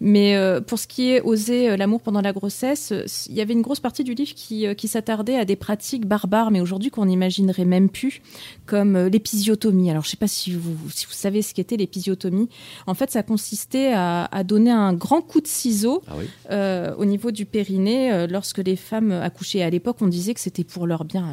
Mais 0.00 0.36
euh, 0.36 0.60
pour 0.60 0.78
ce 0.78 0.86
qui 0.86 1.10
est 1.10 1.20
oser 1.20 1.70
euh, 1.70 1.76
l'amour 1.76 2.00
pendant 2.00 2.20
la 2.20 2.32
grossesse, 2.32 2.92
il 3.28 3.34
y 3.34 3.40
avait 3.40 3.52
une 3.54 3.62
grosse 3.62 3.80
partie 3.80 4.04
du 4.04 4.14
livre 4.14 4.32
qui, 4.34 4.66
euh, 4.66 4.74
qui 4.74 4.88
s'attardait 4.88 5.36
à 5.36 5.44
des 5.44 5.56
pratiques 5.56 6.06
barbares, 6.06 6.50
mais 6.50 6.60
aujourd'hui 6.60 6.90
qu'on 6.90 7.06
n'imaginerait 7.06 7.64
même 7.64 7.88
plus, 7.88 8.20
comme 8.66 8.96
l'épisiotomie. 9.06 9.90
Alors, 9.90 10.04
je 10.04 10.10
sais 10.10 10.16
pas 10.16 10.28
si 10.28 10.52
vous, 10.52 10.76
si 10.90 11.06
vous 11.06 11.12
savez 11.12 11.42
ce 11.42 11.54
qu'était 11.54 11.76
l'épisiotomie. 11.76 12.48
En 12.86 12.94
fait, 12.94 13.10
ça 13.10 13.22
consistait 13.22 13.92
à, 13.94 14.24
à 14.26 14.44
donner 14.44 14.70
un 14.70 14.92
grand 14.92 15.20
coup 15.22 15.40
de 15.40 15.46
ciseau 15.46 16.02
Ah 16.08 16.14
oui. 16.18 16.24
euh, 16.50 16.94
au 16.96 17.04
niveau 17.04 17.30
du 17.30 17.46
périnée 17.46 18.26
lorsque 18.28 18.58
les 18.58 18.76
femmes 18.76 19.12
accouchaient. 19.12 19.62
À 19.62 19.70
l'époque, 19.70 19.96
on 20.00 20.06
disait 20.08 20.34
que 20.34 20.40
c'était 20.40 20.64
pour 20.64 20.86
leur 20.86 21.04
bien. 21.04 21.26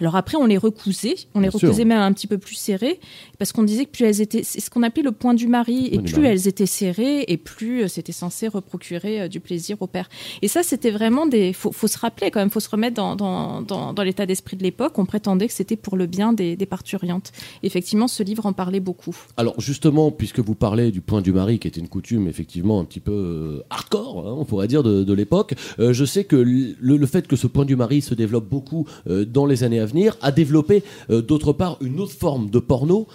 Alors 0.00 0.16
après, 0.16 0.36
on 0.36 0.46
les 0.46 0.58
recousait, 0.58 1.14
on 1.34 1.40
les 1.40 1.48
Bien 1.48 1.58
sûr. 1.58 1.68
recousait 1.68 1.84
même 1.84 2.00
un 2.00 2.12
petit 2.12 2.26
peu 2.26 2.38
plus 2.38 2.54
serrées, 2.56 2.98
parce 3.38 3.52
qu'on 3.52 3.62
disait 3.62 3.84
que 3.84 3.90
plus 3.90 4.04
elles 4.04 4.20
étaient, 4.20 4.42
c'est 4.42 4.60
ce 4.60 4.70
qu'on 4.70 4.82
appelait 4.82 5.02
le 5.02 5.11
point 5.12 5.34
du 5.34 5.46
mari, 5.46 5.88
et 5.92 5.98
plus 5.98 6.24
elles 6.26 6.48
étaient 6.48 6.66
serrées, 6.66 7.24
et 7.28 7.36
plus 7.36 7.82
euh, 7.82 7.88
c'était 7.88 8.12
censé 8.12 8.48
reprocurer 8.48 9.22
euh, 9.22 9.28
du 9.28 9.40
plaisir 9.40 9.76
au 9.80 9.86
père. 9.86 10.08
Et 10.42 10.48
ça, 10.48 10.62
c'était 10.62 10.90
vraiment 10.90 11.26
des. 11.26 11.52
Faut, 11.52 11.72
faut 11.72 11.88
se 11.88 11.98
rappeler 11.98 12.30
quand 12.30 12.40
même, 12.40 12.50
faut 12.50 12.60
se 12.60 12.70
remettre 12.70 12.96
dans, 12.96 13.16
dans, 13.16 13.62
dans, 13.62 13.92
dans 13.92 14.02
l'état 14.02 14.26
d'esprit 14.26 14.56
de 14.56 14.62
l'époque. 14.62 14.98
On 14.98 15.06
prétendait 15.06 15.46
que 15.48 15.54
c'était 15.54 15.76
pour 15.76 15.96
le 15.96 16.06
bien 16.06 16.32
des, 16.32 16.56
des 16.56 16.66
parturiantes. 16.66 17.32
Effectivement, 17.62 18.08
ce 18.08 18.22
livre 18.22 18.46
en 18.46 18.52
parlait 18.52 18.80
beaucoup. 18.80 19.16
Alors 19.36 19.60
justement, 19.60 20.10
puisque 20.10 20.40
vous 20.40 20.54
parlez 20.54 20.90
du 20.90 21.00
point 21.00 21.22
du 21.22 21.32
mari, 21.32 21.58
qui 21.58 21.68
était 21.68 21.80
une 21.80 21.88
coutume 21.88 22.28
effectivement 22.28 22.80
un 22.80 22.84
petit 22.84 23.00
peu 23.00 23.12
euh, 23.12 23.62
hardcore, 23.70 24.26
hein, 24.26 24.34
on 24.38 24.44
pourrait 24.44 24.68
dire, 24.68 24.82
de, 24.82 25.04
de 25.04 25.12
l'époque, 25.12 25.54
euh, 25.78 25.92
je 25.92 26.04
sais 26.04 26.24
que 26.24 26.36
le, 26.36 26.96
le 26.96 27.06
fait 27.06 27.26
que 27.26 27.36
ce 27.36 27.46
point 27.46 27.64
du 27.64 27.76
mari 27.76 28.02
se 28.02 28.14
développe 28.14 28.48
beaucoup 28.48 28.86
euh, 29.08 29.24
dans 29.24 29.46
les 29.46 29.64
années 29.64 29.80
à 29.80 29.86
venir 29.86 30.16
a 30.20 30.32
développé 30.32 30.82
euh, 31.10 31.22
d'autre 31.22 31.52
part 31.52 31.76
une 31.80 32.00
autre 32.00 32.12
forme 32.12 32.50
de 32.50 32.58
porno, 32.58 33.06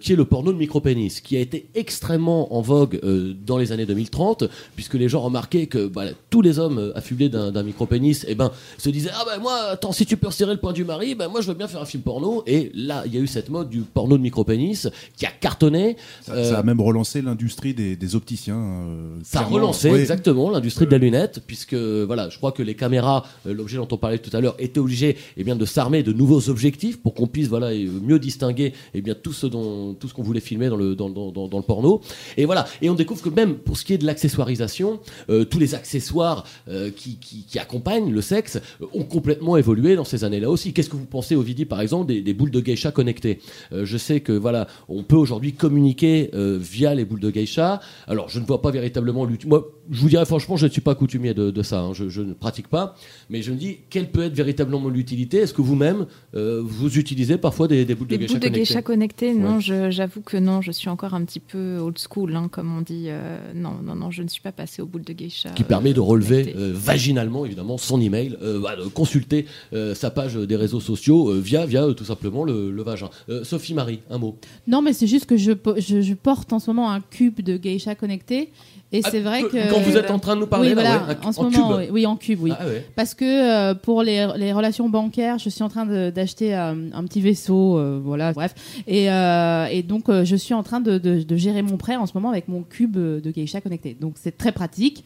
qui 0.00 0.12
est 0.12 0.16
le 0.16 0.24
porno 0.24 0.52
de 0.52 0.58
micropénis, 0.58 1.21
qui 1.22 1.36
a 1.36 1.40
été 1.40 1.66
extrêmement 1.74 2.54
en 2.54 2.60
vogue 2.60 2.98
euh, 3.04 3.34
dans 3.46 3.58
les 3.58 3.72
années 3.72 3.86
2030, 3.86 4.44
puisque 4.74 4.94
les 4.94 5.08
gens 5.08 5.20
remarquaient 5.20 5.66
que 5.66 5.78
voilà, 5.78 6.12
tous 6.30 6.42
les 6.42 6.58
hommes 6.58 6.78
euh, 6.78 6.96
affublés 6.98 7.28
d'un 7.28 7.62
micropénis, 7.62 8.20
eh 8.26 8.34
ben, 8.34 8.50
se 8.78 8.90
disaient 8.90 9.10
ah 9.14 9.24
ben 9.26 9.40
moi, 9.40 9.54
attends, 9.70 9.92
si 9.92 10.06
tu 10.06 10.16
peux 10.16 10.26
resserrer 10.28 10.52
le 10.52 10.60
point 10.60 10.72
du 10.72 10.84
mari, 10.84 11.14
ben 11.14 11.28
moi 11.28 11.40
je 11.40 11.48
veux 11.48 11.54
bien 11.54 11.68
faire 11.68 11.80
un 11.80 11.86
film 11.86 12.02
porno. 12.02 12.42
Et 12.46 12.70
là, 12.74 13.02
il 13.06 13.14
y 13.14 13.18
a 13.18 13.20
eu 13.20 13.26
cette 13.26 13.48
mode 13.50 13.68
du 13.68 13.80
porno 13.80 14.16
de 14.16 14.22
micropénis 14.22 14.84
qui 15.16 15.26
a 15.26 15.30
cartonné. 15.30 15.96
Ça, 16.22 16.32
Euh, 16.32 16.50
ça 16.50 16.58
a 16.58 16.62
même 16.62 16.80
relancé 16.80 17.22
l'industrie 17.22 17.74
des, 17.74 17.96
des 17.96 18.14
opticiens. 18.16 18.56
euh, 18.56 19.16
ça 19.22 19.40
a 19.40 19.44
relancé 19.44 19.88
exactement 19.88 20.50
l'industrie 20.50 20.86
de 20.86 20.90
la 20.90 20.98
lunette, 20.98 21.40
puisque 21.46 21.74
voilà, 21.74 22.28
je 22.28 22.36
crois 22.36 22.52
que 22.52 22.62
les 22.62 22.74
caméras, 22.74 23.24
euh, 23.46 23.54
l'objet 23.54 23.76
dont 23.76 23.88
on 23.90 23.96
parlait 23.96 24.18
tout 24.18 24.34
à 24.36 24.40
l'heure, 24.40 24.54
étaient 24.58 24.80
obligés 24.80 25.16
eh 25.36 25.44
bien, 25.44 25.56
de 25.56 25.64
s'armer 25.64 26.02
de 26.02 26.12
nouveaux 26.12 26.48
objectifs 26.48 27.00
pour 27.00 27.14
qu'on 27.14 27.26
puisse 27.26 27.48
voilà, 27.48 27.68
euh, 27.68 27.88
mieux 28.02 28.18
distinguer 28.18 28.72
eh 28.94 29.00
bien, 29.02 29.14
tout 29.14 29.32
ce, 29.32 29.46
dont, 29.46 29.94
tout 29.94 30.08
ce 30.08 30.14
qu'on 30.14 30.22
voulait 30.22 30.40
filmer 30.40 30.68
dans 30.68 30.76
le, 30.76 30.94
dans, 30.94 31.08
dans, 31.12 31.30
dans, 31.30 31.48
dans 31.48 31.58
le 31.58 31.64
porno. 31.64 32.00
Et 32.36 32.44
voilà, 32.44 32.66
et 32.80 32.90
on 32.90 32.94
découvre 32.94 33.22
que 33.22 33.28
même 33.28 33.54
pour 33.54 33.76
ce 33.76 33.84
qui 33.84 33.92
est 33.94 33.98
de 33.98 34.06
l'accessoirisation, 34.06 35.00
euh, 35.30 35.44
tous 35.44 35.58
les 35.58 35.74
accessoires 35.74 36.44
euh, 36.68 36.90
qui, 36.90 37.16
qui, 37.16 37.44
qui 37.44 37.58
accompagnent 37.58 38.10
le 38.12 38.20
sexe 38.20 38.56
euh, 38.80 38.86
ont 38.94 39.04
complètement 39.04 39.56
évolué 39.56 39.96
dans 39.96 40.04
ces 40.04 40.24
années-là 40.24 40.50
aussi. 40.50 40.72
Qu'est-ce 40.72 40.90
que 40.90 40.96
vous 40.96 41.04
pensez, 41.06 41.36
Ovidie, 41.36 41.64
par 41.64 41.80
exemple, 41.80 42.06
des, 42.06 42.20
des 42.22 42.34
boules 42.34 42.50
de 42.50 42.60
geisha 42.60 42.90
connectées? 42.92 43.38
Je 43.72 43.96
sais 43.98 44.20
que 44.20 44.32
voilà, 44.32 44.66
on 44.88 45.02
peut 45.02 45.16
aujourd'hui 45.16 45.52
communiquer 45.52 46.30
via 46.34 46.94
les 46.94 47.04
boules 47.04 47.20
de 47.20 47.30
geisha. 47.30 47.80
Alors, 48.06 48.28
je 48.28 48.40
ne 48.40 48.44
vois 48.44 48.62
pas 48.62 48.70
véritablement 48.70 49.24
l'utilité. 49.24 49.48
Moi, 49.48 49.68
je 49.90 50.00
vous 50.00 50.08
dirais 50.08 50.24
franchement, 50.26 50.56
je 50.56 50.66
ne 50.66 50.70
suis 50.70 50.80
pas 50.80 50.94
coutumier 50.94 51.34
de, 51.34 51.50
de 51.50 51.62
ça. 51.62 51.80
hein. 51.80 51.92
Je, 51.92 52.08
je 52.08 52.22
ne 52.22 52.32
pratique 52.34 52.68
pas, 52.68 52.94
mais 53.30 53.42
je 53.42 53.52
me 53.52 53.56
dis 53.56 53.78
quelle 53.90 54.10
peut 54.10 54.22
être 54.24 54.34
véritablement 54.34 54.88
l'utilité? 54.88 55.38
Est-ce 55.38 55.54
que 55.54 55.62
vous-même 55.62 56.06
vous 56.32 56.98
utilisez 56.98 57.36
parfois 57.38 57.68
des, 57.68 57.84
des 57.84 57.94
boules 57.94 58.08
de 58.08 58.16
geisha 58.16 58.34
boules 58.34 58.40
de 58.40 58.46
connectées? 58.46 58.60
geisha 58.68 58.82
connectées, 58.82 59.34
non, 59.34 59.56
Ouais. 59.56 59.90
j'avoue 59.90 60.20
que 60.22 60.36
non, 60.36 60.60
je 60.62 60.70
suis 60.72 60.88
encore 60.88 61.01
un 61.10 61.24
petit 61.24 61.40
peu 61.40 61.78
old 61.78 61.98
school, 61.98 62.34
hein, 62.36 62.48
comme 62.50 62.76
on 62.76 62.80
dit. 62.80 63.06
euh, 63.08 63.36
non, 63.54 63.74
non, 63.82 63.94
non, 63.94 64.10
je 64.10 64.22
ne 64.22 64.28
suis 64.28 64.40
pas 64.40 64.52
passée 64.52 64.82
aux 64.82 64.86
boules 64.86 65.02
de 65.04 65.12
geisha. 65.12 65.50
qui 65.50 65.62
euh, 65.62 65.66
permet 65.66 65.92
de 65.92 66.00
relever 66.00 66.42
connectées. 66.42 66.60
euh, 66.62 66.72
vaginalement 66.74 67.44
évidemment 67.44 67.78
son 67.78 68.00
email, 68.00 68.36
euh, 68.42 68.60
de 68.76 68.88
consulter 68.88 69.46
euh, 69.72 69.94
sa 69.94 70.10
page 70.10 70.34
des 70.34 70.56
réseaux 70.56 70.80
sociaux 70.80 71.30
euh, 71.30 71.40
via 71.40 71.66
via 71.66 71.84
euh, 71.84 71.92
tout 71.94 72.04
simplement 72.04 72.44
le, 72.44 72.70
le 72.70 72.82
vagin. 72.82 73.10
Euh, 73.28 73.44
Sophie 73.44 73.74
Marie, 73.74 74.00
un 74.10 74.18
mot. 74.18 74.36
Non, 74.66 74.82
mais 74.82 74.92
c'est 74.92 75.06
juste 75.06 75.26
que 75.26 75.36
je, 75.36 75.52
je, 75.78 76.00
je 76.00 76.14
porte 76.14 76.52
en 76.52 76.58
ce 76.58 76.70
moment 76.70 76.90
un 76.90 77.00
cube 77.00 77.40
de 77.40 77.56
geisha 77.56 77.94
connecté. 77.94 78.50
Et 78.94 79.00
Ah, 79.04 79.08
c'est 79.10 79.20
vrai 79.20 79.42
que- 79.44 79.70
quand 79.70 79.80
vous 79.80 79.96
êtes 79.96 80.10
en 80.10 80.18
train 80.18 80.34
de 80.36 80.40
nous 80.40 80.46
parler, 80.46 80.68
oui, 80.68 80.74
là, 80.74 80.82
voilà, 80.98 81.06
ouais, 81.18 81.26
en 81.26 81.32
ce 81.32 81.40
en 81.40 81.44
moment, 81.44 81.68
cube. 81.70 81.76
oui, 81.78 81.86
oui, 81.92 82.06
en 82.06 82.16
cube, 82.16 82.40
oui. 82.42 82.52
Ah 82.58 82.66
ouais. 82.66 82.86
Parce 82.94 83.14
que 83.14 83.24
euh, 83.24 83.74
pour 83.74 84.02
les, 84.02 84.28
les 84.36 84.52
relations 84.52 84.90
bancaires, 84.90 85.38
je 85.38 85.48
suis 85.48 85.62
en 85.62 85.70
train 85.70 85.86
d'acheter 86.10 86.54
euh, 86.54 86.74
un 86.92 87.04
petit 87.04 87.22
vaisseau, 87.22 87.78
euh, 87.78 87.98
voilà, 88.04 88.34
bref. 88.34 88.54
Et, 88.86 89.10
euh, 89.10 89.64
et 89.70 89.82
donc, 89.82 90.10
euh, 90.10 90.26
je 90.26 90.36
suis 90.36 90.52
en 90.52 90.62
train 90.62 90.81
de, 90.82 90.98
de- 90.98 91.22
de 91.22 91.36
gérer 91.36 91.62
mon 91.62 91.76
prêt 91.76 91.96
en 91.96 92.06
ce 92.06 92.12
moment 92.14 92.30
avec 92.30 92.48
mon 92.48 92.62
cube 92.62 92.96
de 92.96 93.30
geisha 93.30 93.60
connecté. 93.60 93.96
Donc, 93.98 94.14
c'est 94.20 94.36
très 94.36 94.52
pratique. 94.52 95.04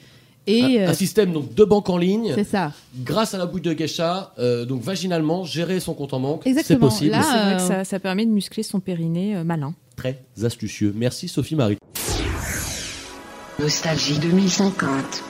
Et 0.49 0.79
un, 0.79 0.85
euh, 0.87 0.91
un 0.91 0.95
système 0.95 1.33
donc 1.33 1.55
de 1.55 1.65
banque 1.65 1.91
en 1.91 1.99
ligne. 1.99 2.31
c'est 2.35 2.45
ça. 2.45 2.73
Grâce 3.05 3.35
à 3.35 3.39
la 3.39 3.47
boule 3.47 3.63
de 3.63 3.73
geisha, 3.73 4.33
euh, 4.39 4.65
donc 4.65 4.81
vaginalement 4.81 5.45
gérer 5.45 5.81
son 5.81 5.93
compte 5.93 6.13
en 6.15 6.21
banque, 6.21 6.43
c'est 6.45 6.51
Exactement. 6.51 6.87
possible. 6.89 7.11
Là, 7.11 7.23
C'est 7.23 7.39
vrai 7.39 7.57
que 7.57 7.63
euh, 7.63 7.67
ça, 7.79 7.85
ça 7.85 7.99
permet 7.99 8.25
de 8.27 8.31
muscler 8.31 8.63
son 8.63 8.79
périnée 8.79 9.35
euh, 9.35 9.43
malin. 9.43 9.75
Très 9.97 10.23
astucieux. 10.45 10.93
Merci 10.97 11.27
Sophie 11.27 11.57
Marie. 11.57 11.79
Nostalgie 13.59 14.19
2050. 14.21 15.23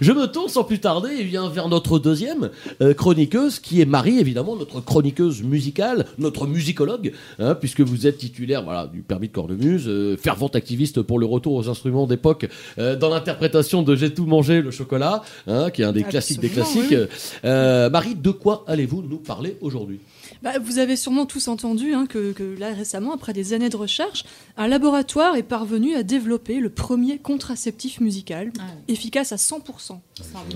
Je 0.00 0.12
me 0.12 0.26
tourne 0.26 0.48
sans 0.48 0.62
plus 0.62 0.78
tarder 0.78 1.10
et 1.10 1.24
viens 1.24 1.48
vers 1.48 1.68
notre 1.68 1.98
deuxième 1.98 2.50
euh, 2.80 2.94
chroniqueuse, 2.94 3.58
qui 3.58 3.80
est 3.80 3.84
Marie, 3.84 4.18
évidemment, 4.18 4.54
notre 4.54 4.80
chroniqueuse 4.80 5.42
musicale, 5.42 6.06
notre 6.18 6.46
musicologue, 6.46 7.12
hein, 7.40 7.56
puisque 7.56 7.80
vous 7.80 8.06
êtes 8.06 8.18
titulaire 8.18 8.62
voilà, 8.62 8.86
du 8.86 9.02
permis 9.02 9.28
de 9.28 9.32
cornemuse, 9.32 9.88
euh, 9.88 10.16
fervente 10.16 10.54
activiste 10.54 11.02
pour 11.02 11.18
le 11.18 11.26
retour 11.26 11.54
aux 11.54 11.68
instruments 11.68 12.06
d'époque 12.06 12.48
euh, 12.78 12.94
dans 12.94 13.08
l'interprétation 13.08 13.82
de 13.82 13.96
J'ai 13.96 14.14
tout 14.14 14.26
mangé, 14.26 14.62
le 14.62 14.70
chocolat, 14.70 15.22
hein, 15.48 15.70
qui 15.70 15.82
est 15.82 15.84
un 15.84 15.92
des 15.92 16.04
classiques 16.04 16.40
des 16.40 16.48
classiques. 16.48 16.94
Euh, 17.44 17.90
Marie, 17.90 18.14
de 18.14 18.30
quoi 18.30 18.64
allez-vous 18.68 19.02
nous 19.02 19.18
parler 19.18 19.56
aujourd'hui? 19.60 19.98
Bah, 20.42 20.58
vous 20.62 20.78
avez 20.78 20.94
sûrement 20.94 21.26
tous 21.26 21.48
entendu 21.48 21.94
hein, 21.94 22.06
que, 22.06 22.32
que 22.32 22.56
là 22.58 22.72
récemment, 22.72 23.14
après 23.14 23.32
des 23.32 23.52
années 23.52 23.70
de 23.70 23.76
recherche, 23.76 24.24
un 24.56 24.68
laboratoire 24.68 25.34
est 25.34 25.42
parvenu 25.42 25.94
à 25.94 26.04
développer 26.04 26.60
le 26.60 26.70
premier 26.70 27.18
contraceptif 27.18 28.00
musical, 28.00 28.52
efficace 28.86 29.32
à 29.32 29.36
100%. 29.36 29.87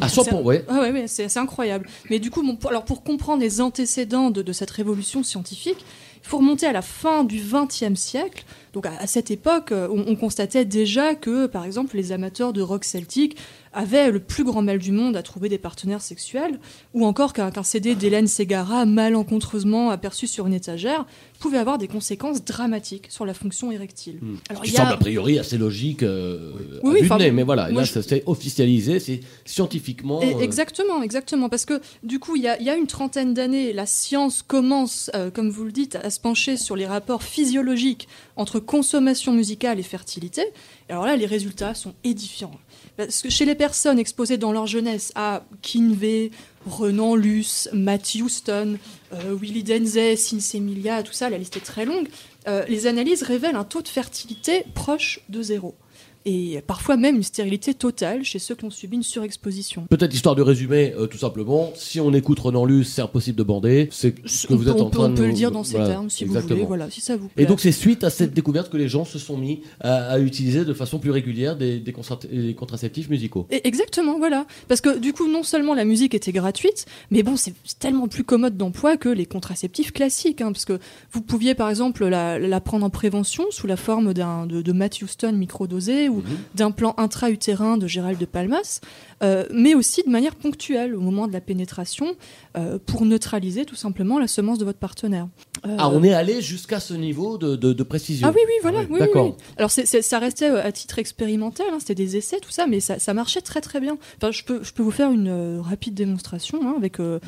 À 0.01 0.09
100%, 0.09 0.25
C'est- 0.25 0.33
ouais. 0.43 0.65
Ah 0.69 0.83
c'est 1.07 1.29
c'est 1.29 1.39
incroyable. 1.39 1.89
Mais 2.11 2.19
du 2.19 2.31
coup, 2.31 2.43
bon, 2.43 2.57
pour, 2.57 2.71
alors 2.71 2.85
pour 2.85 3.03
comprendre 3.03 3.41
les 3.43 3.61
antécédents 3.61 4.31
de, 4.31 4.43
de 4.43 4.53
cette 4.53 4.71
révolution 4.71 5.23
scientifique, 5.23 5.85
il 6.25 6.29
faut 6.29 6.39
remonter 6.39 6.67
à 6.67 6.73
la 6.73 6.83
fin 6.83 7.25
du 7.25 7.41
XXe 7.41 7.95
siècle. 7.99 8.45
Donc 8.73 8.87
à, 8.87 8.93
à 8.99 9.07
cette 9.07 9.31
époque, 9.31 9.73
euh, 9.73 9.89
on, 9.91 10.05
on 10.13 10.17
constatait 10.17 10.65
déjà 10.65 11.15
que, 11.15 11.47
par 11.47 11.65
exemple, 11.65 11.97
les 11.97 12.13
amateurs 12.13 12.53
de 12.53 12.63
rock 12.63 12.85
celtique 12.85 13.37
avaient 13.75 14.11
le 14.11 14.19
plus 14.21 14.45
grand 14.45 14.61
mal 14.61 14.79
du 14.79 14.93
monde 14.93 15.17
à 15.17 15.23
trouver 15.23 15.49
des 15.49 15.57
partenaires 15.57 16.03
sexuels, 16.03 16.59
ou 16.93 17.07
encore 17.07 17.33
qu'un 17.33 17.51
CD 17.63 17.95
d'Hélène 17.95 18.27
Ségara, 18.27 18.85
malencontreusement 18.85 19.89
aperçu 19.91 20.27
sur 20.27 20.47
une 20.47 20.53
étagère, 20.53 21.07
pouvait 21.41 21.57
avoir 21.59 21.79
des 21.79 21.89
conséquences 21.89 22.45
dramatiques 22.45 23.07
sur 23.09 23.25
la 23.27 23.33
fonction 23.35 23.73
érectile. 23.73 24.19
Hmm. 24.21 24.35
Alors, 24.51 24.65
il 24.67 24.73
y 24.73 24.77
a- 24.77 24.81
semble 24.81 24.93
a 24.93 24.97
priori 24.99 25.39
assez 25.39 25.57
logique 25.59 26.03
euh, 26.03 26.53
Oui, 26.83 27.01
à 27.11 27.17
nez, 27.19 27.31
mais 27.31 27.43
voilà, 27.45 27.71
là 27.71 27.83
je- 27.83 27.93
ça 27.93 28.03
c'est 28.03 28.23
officialisé, 28.27 29.01
c'est 29.01 29.21
scientifiquement. 29.47 30.21
Et- 30.23 30.35
euh, 30.35 30.41
Exactement, 30.41 31.03
exactement. 31.03 31.49
Parce 31.49 31.65
que 31.65 31.81
du 32.03 32.19
coup, 32.19 32.37
il 32.37 32.43
y 32.43 32.49
a, 32.49 32.59
il 32.61 32.67
y 32.67 32.71
a 32.71 32.77
une 32.77 32.87
trentaine 32.87 33.33
d'années, 33.35 33.73
la 33.73 33.87
science 33.87 34.43
commence, 34.43 35.11
euh, 35.15 35.31
comme 35.31 35.51
vous 35.51 35.65
le 35.65 35.73
dites, 35.73 35.97
à 35.97 36.11
se 36.11 36.21
pencher 36.21 36.57
sur 36.57 36.77
les 36.77 36.87
rapports 36.87 37.23
physiologiques 37.23 38.07
entre 38.37 38.61
consommation 38.63 39.33
musicale 39.33 39.79
et 39.79 39.83
fertilité. 39.83 40.43
Alors 40.89 41.07
là, 41.07 41.17
les 41.17 41.27
résultats 41.27 41.75
sont 41.75 41.95
édifiants. 42.05 42.53
Parce 42.97 43.23
que 43.23 43.31
chez 43.31 43.45
les 43.45 43.55
personnes 43.55 43.99
exposées 43.99 44.37
dans 44.37 44.53
leur 44.53 44.67
jeunesse 44.67 45.13
à 45.15 45.45
Kinvey, 45.63 46.31
Renan 46.67 47.15
Luce, 47.17 47.69
Matt 47.73 48.15
Houston, 48.15 48.79
euh, 49.13 49.35
Willie 49.35 49.65
Denzey, 49.65 50.17
Sinsemilia, 50.17 51.03
tout 51.03 51.13
ça, 51.13 51.31
la 51.31 51.39
liste 51.39 51.57
est 51.57 51.61
très 51.61 51.85
longue, 51.85 52.09
euh, 52.49 52.65
les 52.69 52.87
analyses 52.87 53.23
révèlent 53.23 53.57
un 53.57 53.65
taux 53.65 53.83
de 53.83 53.89
fertilité 53.89 54.65
proche 54.75 55.21
de 55.29 55.43
zéro. 55.43 55.75
Et 56.25 56.61
parfois 56.67 56.97
même 56.97 57.17
une 57.17 57.23
stérilité 57.23 57.75
totale 57.75 58.23
chez 58.25 58.39
ceux 58.39 58.55
qui 58.55 58.65
ont 58.65 58.71
subi 58.71 58.97
une 58.97 59.03
surexposition. 59.03 59.87
Peut-être 59.91 60.15
histoire 60.15 60.35
de 60.37 60.43
résumer, 60.43 60.95
euh, 60.97 61.07
tout 61.07 61.19
simplement, 61.19 61.73
si 61.75 62.01
on 62.01 62.13
écoute 62.15 62.39
Renan 62.39 62.65
Luce, 62.65 62.93
c'est 62.93 63.03
impossible 63.03 63.37
de 63.39 63.43
bander. 63.43 63.89
C'est 63.91 64.15
ce 64.27 64.47
que 64.47 64.53
on 64.53 64.57
vous 64.57 64.65
peut, 64.65 64.71
êtes 64.71 64.77
on 64.77 64.87
en 64.87 64.91
peut- 64.91 64.99
train 64.99 65.07
on 65.07 65.11
de 65.11 65.15
peut 65.17 65.27
le 65.27 65.33
dire 65.33 65.51
dans 65.51 65.65
ces 65.65 65.73
voilà, 65.77 65.89
termes, 65.89 66.11
si 66.11 66.25
vous 66.25 66.39
voulez, 66.39 66.65
voilà, 66.65 66.91
si 66.91 67.01
ça 67.01 67.17
vous 67.17 67.29
plaît. 67.29 67.43
Et 67.43 67.47
donc 67.47 67.61
c'est 67.61 67.73
suite 67.73 68.05
à 68.05 68.11
cette 68.11 68.35
découverte 68.35 68.71
que 68.71 68.77
les 68.77 68.89
gens 68.89 69.05
se 69.05 69.19
sont 69.19 69.37
mis 69.37 69.63
à, 69.81 70.11
à 70.13 70.19
utiliser 70.21 70.65
de 70.65 70.73
façon 70.75 70.99
plus 70.99 71.11
régulière 71.11 71.57
des, 71.57 71.81
des 71.81 71.93
contra- 71.93 72.19
des 72.31 72.55
contraceptifs 72.55 73.09
musicaux. 73.09 73.47
Et 73.51 73.67
exactement, 73.67 74.19
voilà. 74.19 74.47
Parce 74.69 74.81
que 74.81 74.99
du 74.99 75.13
coup, 75.13 75.29
non 75.29 75.43
seulement 75.43 75.75
la 75.75 75.85
musique 75.85 76.15
était 76.15 76.33
gratuite, 76.33 76.87
mais 77.11 77.23
bon, 77.23 77.37
c'est 77.37 77.55
tellement 77.79 78.07
plus 78.09 78.25
commode 78.25 78.57
d'emploi 78.57 78.97
que 78.97 79.09
les 79.09 79.27
contraceptifs 79.27 79.93
classiques. 79.93 80.41
hein, 80.41 80.53
parce 80.53 80.65
que 80.67 80.79
vous 81.13 81.21
pouviez, 81.23 81.55
par 81.55 81.69
exemple, 81.71 82.07
la, 82.07 82.39
la 82.39 82.61
prendre 82.61 82.87
en 82.87 82.91
prévention 82.91 83.45
sous 83.51 83.67
la 83.67 83.77
forme 83.77 84.15
d'un 84.15 84.47
de, 84.47 84.63
de 84.63 84.73
Matt 84.73 85.01
Houston 85.03 85.33
microdosé 85.33 86.09
ou 86.13 86.17
Mhm. 86.19 86.37
d'un 86.55 86.71
plan 86.71 86.95
intra-utérin 86.99 87.77
de 87.79 87.87
Gérald 87.87 88.19
de 88.19 88.25
Palmas, 88.27 88.81
euh, 89.23 89.45
mais 89.53 89.75
aussi 89.75 90.03
de 90.03 90.11
manière 90.11 90.35
ponctuelle 90.35 90.95
au 90.95 91.01
moment 91.01 91.27
de 91.27 91.33
la 91.33 91.41
pénétration 91.41 92.15
euh, 92.57 92.79
pour 92.85 93.05
neutraliser 93.05 93.65
tout 93.65 93.77
simplement 93.77 94.19
la 94.19 94.27
semence 94.29 94.59
de 94.59 94.65
votre 94.65 94.79
partenaire. 94.79 95.29
Euh, 95.67 95.77
Ah, 95.79 95.89
on 95.91 96.03
est 96.03 96.13
allé 96.13 96.41
jusqu'à 96.41 96.81
ce 96.81 96.95
niveau 96.95 97.39
de, 97.39 97.55
de- 97.57 97.73
de 97.73 97.83
précision. 97.83 98.27
ah 98.29 98.33
oui, 98.35 98.41
oui, 98.47 98.53
voilà. 98.63 98.81
oui, 98.81 98.87
oui, 98.91 98.99
D'accord. 98.99 99.27
oui. 99.27 99.33
Alors, 99.57 99.71
ça 99.71 100.19
restait 100.19 100.51
euh, 100.51 100.63
à 100.65 100.73
titre 100.73 100.99
expérimental, 100.99 101.67
hein, 101.73 101.77
c'était 101.79 101.95
des 101.95 102.17
essais, 102.17 102.41
tout 102.41 102.51
ça, 102.51 102.67
mais 102.67 102.81
ça, 102.81 102.99
ça 102.99 103.15
marchait 103.15 103.41
très 103.43 103.61
très 103.61 103.81
bien. 103.81 103.97
Enfin, 104.17 104.33
je, 104.33 104.43
peux, 104.45 104.63
je 104.65 104.73
peux 104.73 104.83
vous 104.83 104.91
faire 104.91 105.11
une 105.13 105.29
euh, 105.29 105.61
rapide 105.61 105.95
démonstration 105.95 106.59
hein, 106.65 106.75
avec 106.77 106.99
euh, 107.01 107.21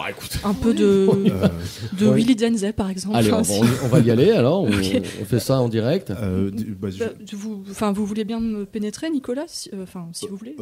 un 0.45 0.55
peu 0.55 0.75
de, 0.75 1.09
de 1.99 2.09
Oui. 2.09 2.23
Willy 2.25 2.35
Denzey, 2.37 2.73
par 2.73 2.91
exemple. 2.91 3.17
Allez, 3.17 3.33
on, 3.33 3.39
Enfin, 3.41 3.61
va- 3.65 3.85
on 3.85 3.89
va 3.89 4.01
y 4.01 4.11
aller 4.11 4.31
alors. 4.33 4.63
On, 4.65 4.73
fait 5.25 5.39
ça 5.41 5.61
en 5.61 5.69
direct. 5.69 6.11
Euh, 6.11 6.51
bah, 6.81 6.89
Bah, 6.99 7.07
vous, 7.33 7.63
enfin, 7.71 7.93
vous 7.93 8.05
voulez 8.07 8.25
bien 8.25 8.41
me 8.41 8.65
pénétrer, 8.65 9.11
Nicolas 9.11 9.45
si- 9.47 9.71
euh, 9.73 9.83
Enfin, 9.85 10.09
si 10.13 10.27
vous 10.27 10.37
voulez? 10.37 10.57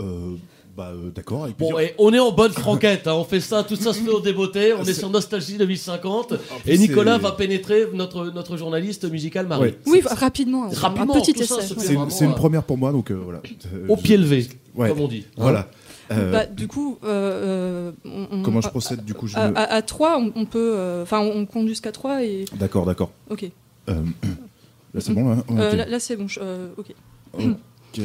Euh, 0.72 0.76
bah, 0.76 0.92
euh, 0.94 1.10
d'accord. 1.10 1.44
avec 1.44 1.56
Bon, 1.58 1.66
plusieurs- 1.68 1.80
et 1.80 1.94
on 1.98 2.12
est 2.12 2.18
en 2.18 2.32
bonne 2.32 2.52
franquette, 2.52 3.06
hein, 3.06 3.14
on 3.14 3.24
fait 3.24 3.40
ça, 3.40 3.62
tout 3.62 3.76
ça 3.76 3.92
se 3.92 4.00
fait 4.00 4.10
au 4.10 4.20
débeauté, 4.20 4.72
on 4.72 4.82
est 4.84 4.94
sur 4.94 5.10
Nostalgie 5.10 5.58
2050, 5.58 6.34
et 6.66 6.78
Nicolas 6.78 7.16
c'est- 7.16 7.22
va 7.22 7.32
pénétrer 7.32 7.86
notre, 7.92 8.26
notre 8.30 8.56
journaliste 8.56 9.10
musical 9.10 9.46
Marie. 9.46 9.62
Ouais. 9.62 9.78
Oui, 9.86 10.00
rapidement. 10.04 10.64
un- 10.64 10.68
Rapidement, 10.74 11.14
un 11.16 11.20
petit 11.20 11.34
tout 11.34 11.44
ça 11.44 11.56
essai. 11.58 11.68
se 11.68 11.74
fait 11.74 11.80
C'est 11.80 11.86
vraiment, 11.94 12.10
c'est 12.10 12.24
une 12.24 12.30
euh, 12.30 12.34
première 12.34 12.62
pour 12.62 12.78
moi, 12.78 12.90
donc 12.92 13.10
euh, 13.10 13.14
voilà. 13.22 13.42
Euh, 13.74 13.86
Au 13.88 13.96
je- 13.96 14.02
pied 14.02 14.16
levé, 14.16 14.48
Ouais. 14.74 14.88
comme 14.88 15.00
on 15.00 15.08
dit. 15.08 15.26
hein. 15.36 15.42
Voilà. 15.42 15.68
Euh, 16.10 16.32
Bah, 16.32 16.46
du 16.46 16.66
coup, 16.68 16.98
euh, 17.04 17.08
euh, 17.08 17.92
on- 18.04 18.38
on- 18.38 18.42
Comment 18.42 18.60
je 18.60 18.66
à- 18.68 18.70
procède, 18.70 19.04
du 19.04 19.14
coup, 19.14 19.26
je 19.28 19.36
à, 19.36 19.50
me- 19.50 19.56
à, 19.58 19.62
à 19.62 19.82
3, 19.82 20.18
on, 20.18 20.32
on 20.34 20.44
peut. 20.46 20.72
euh, 20.76 21.02
Enfin, 21.02 21.20
on, 21.20 21.40
on 21.40 21.46
compte 21.46 21.68
jusqu'à 21.68 21.92
3 21.92 22.22
et. 22.24 22.44
D'accord, 22.54 22.84
d'accord. 22.86 23.10
Ok. 23.30 23.50
Euh, 23.88 23.94
là, 24.94 25.00
c'est 25.00 25.12
bon, 25.12 25.28
là 25.30 25.36
Euh, 25.50 25.70
Ok. 25.70 25.76
là, 25.78 25.86
là, 25.86 26.00
c'est 26.00 26.16
bon. 26.16 26.28
je- 26.28 26.40
euh, 26.42 26.68
ok. 26.76 26.86
Ok. 27.34 28.00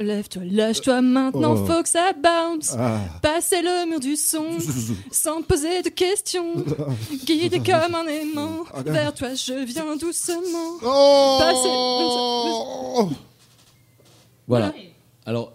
Lève-toi, 0.00 0.42
lâche-toi 0.50 1.00
maintenant, 1.02 1.54
Oh. 1.56 1.66
faut 1.66 1.82
que 1.82 1.88
ça 1.88 2.12
bounce. 2.12 2.74
Ah. 2.76 2.98
Passer 3.22 3.62
le 3.62 3.88
mur 3.88 4.00
du 4.00 4.16
son, 4.16 4.46
sans 5.12 5.40
poser 5.42 5.82
de 5.82 5.88
questions. 5.88 6.64
Guidé 7.24 7.58
comme 7.60 7.94
un 7.94 8.06
aimant, 8.08 8.64
Ah, 8.74 8.82
vers 8.82 9.14
toi 9.14 9.34
je 9.34 9.64
viens 9.64 9.96
doucement. 9.96 10.78
Oh. 10.82 11.38
Passer. 11.38 13.16
Voilà. 14.48 14.72
Alors, 15.26 15.52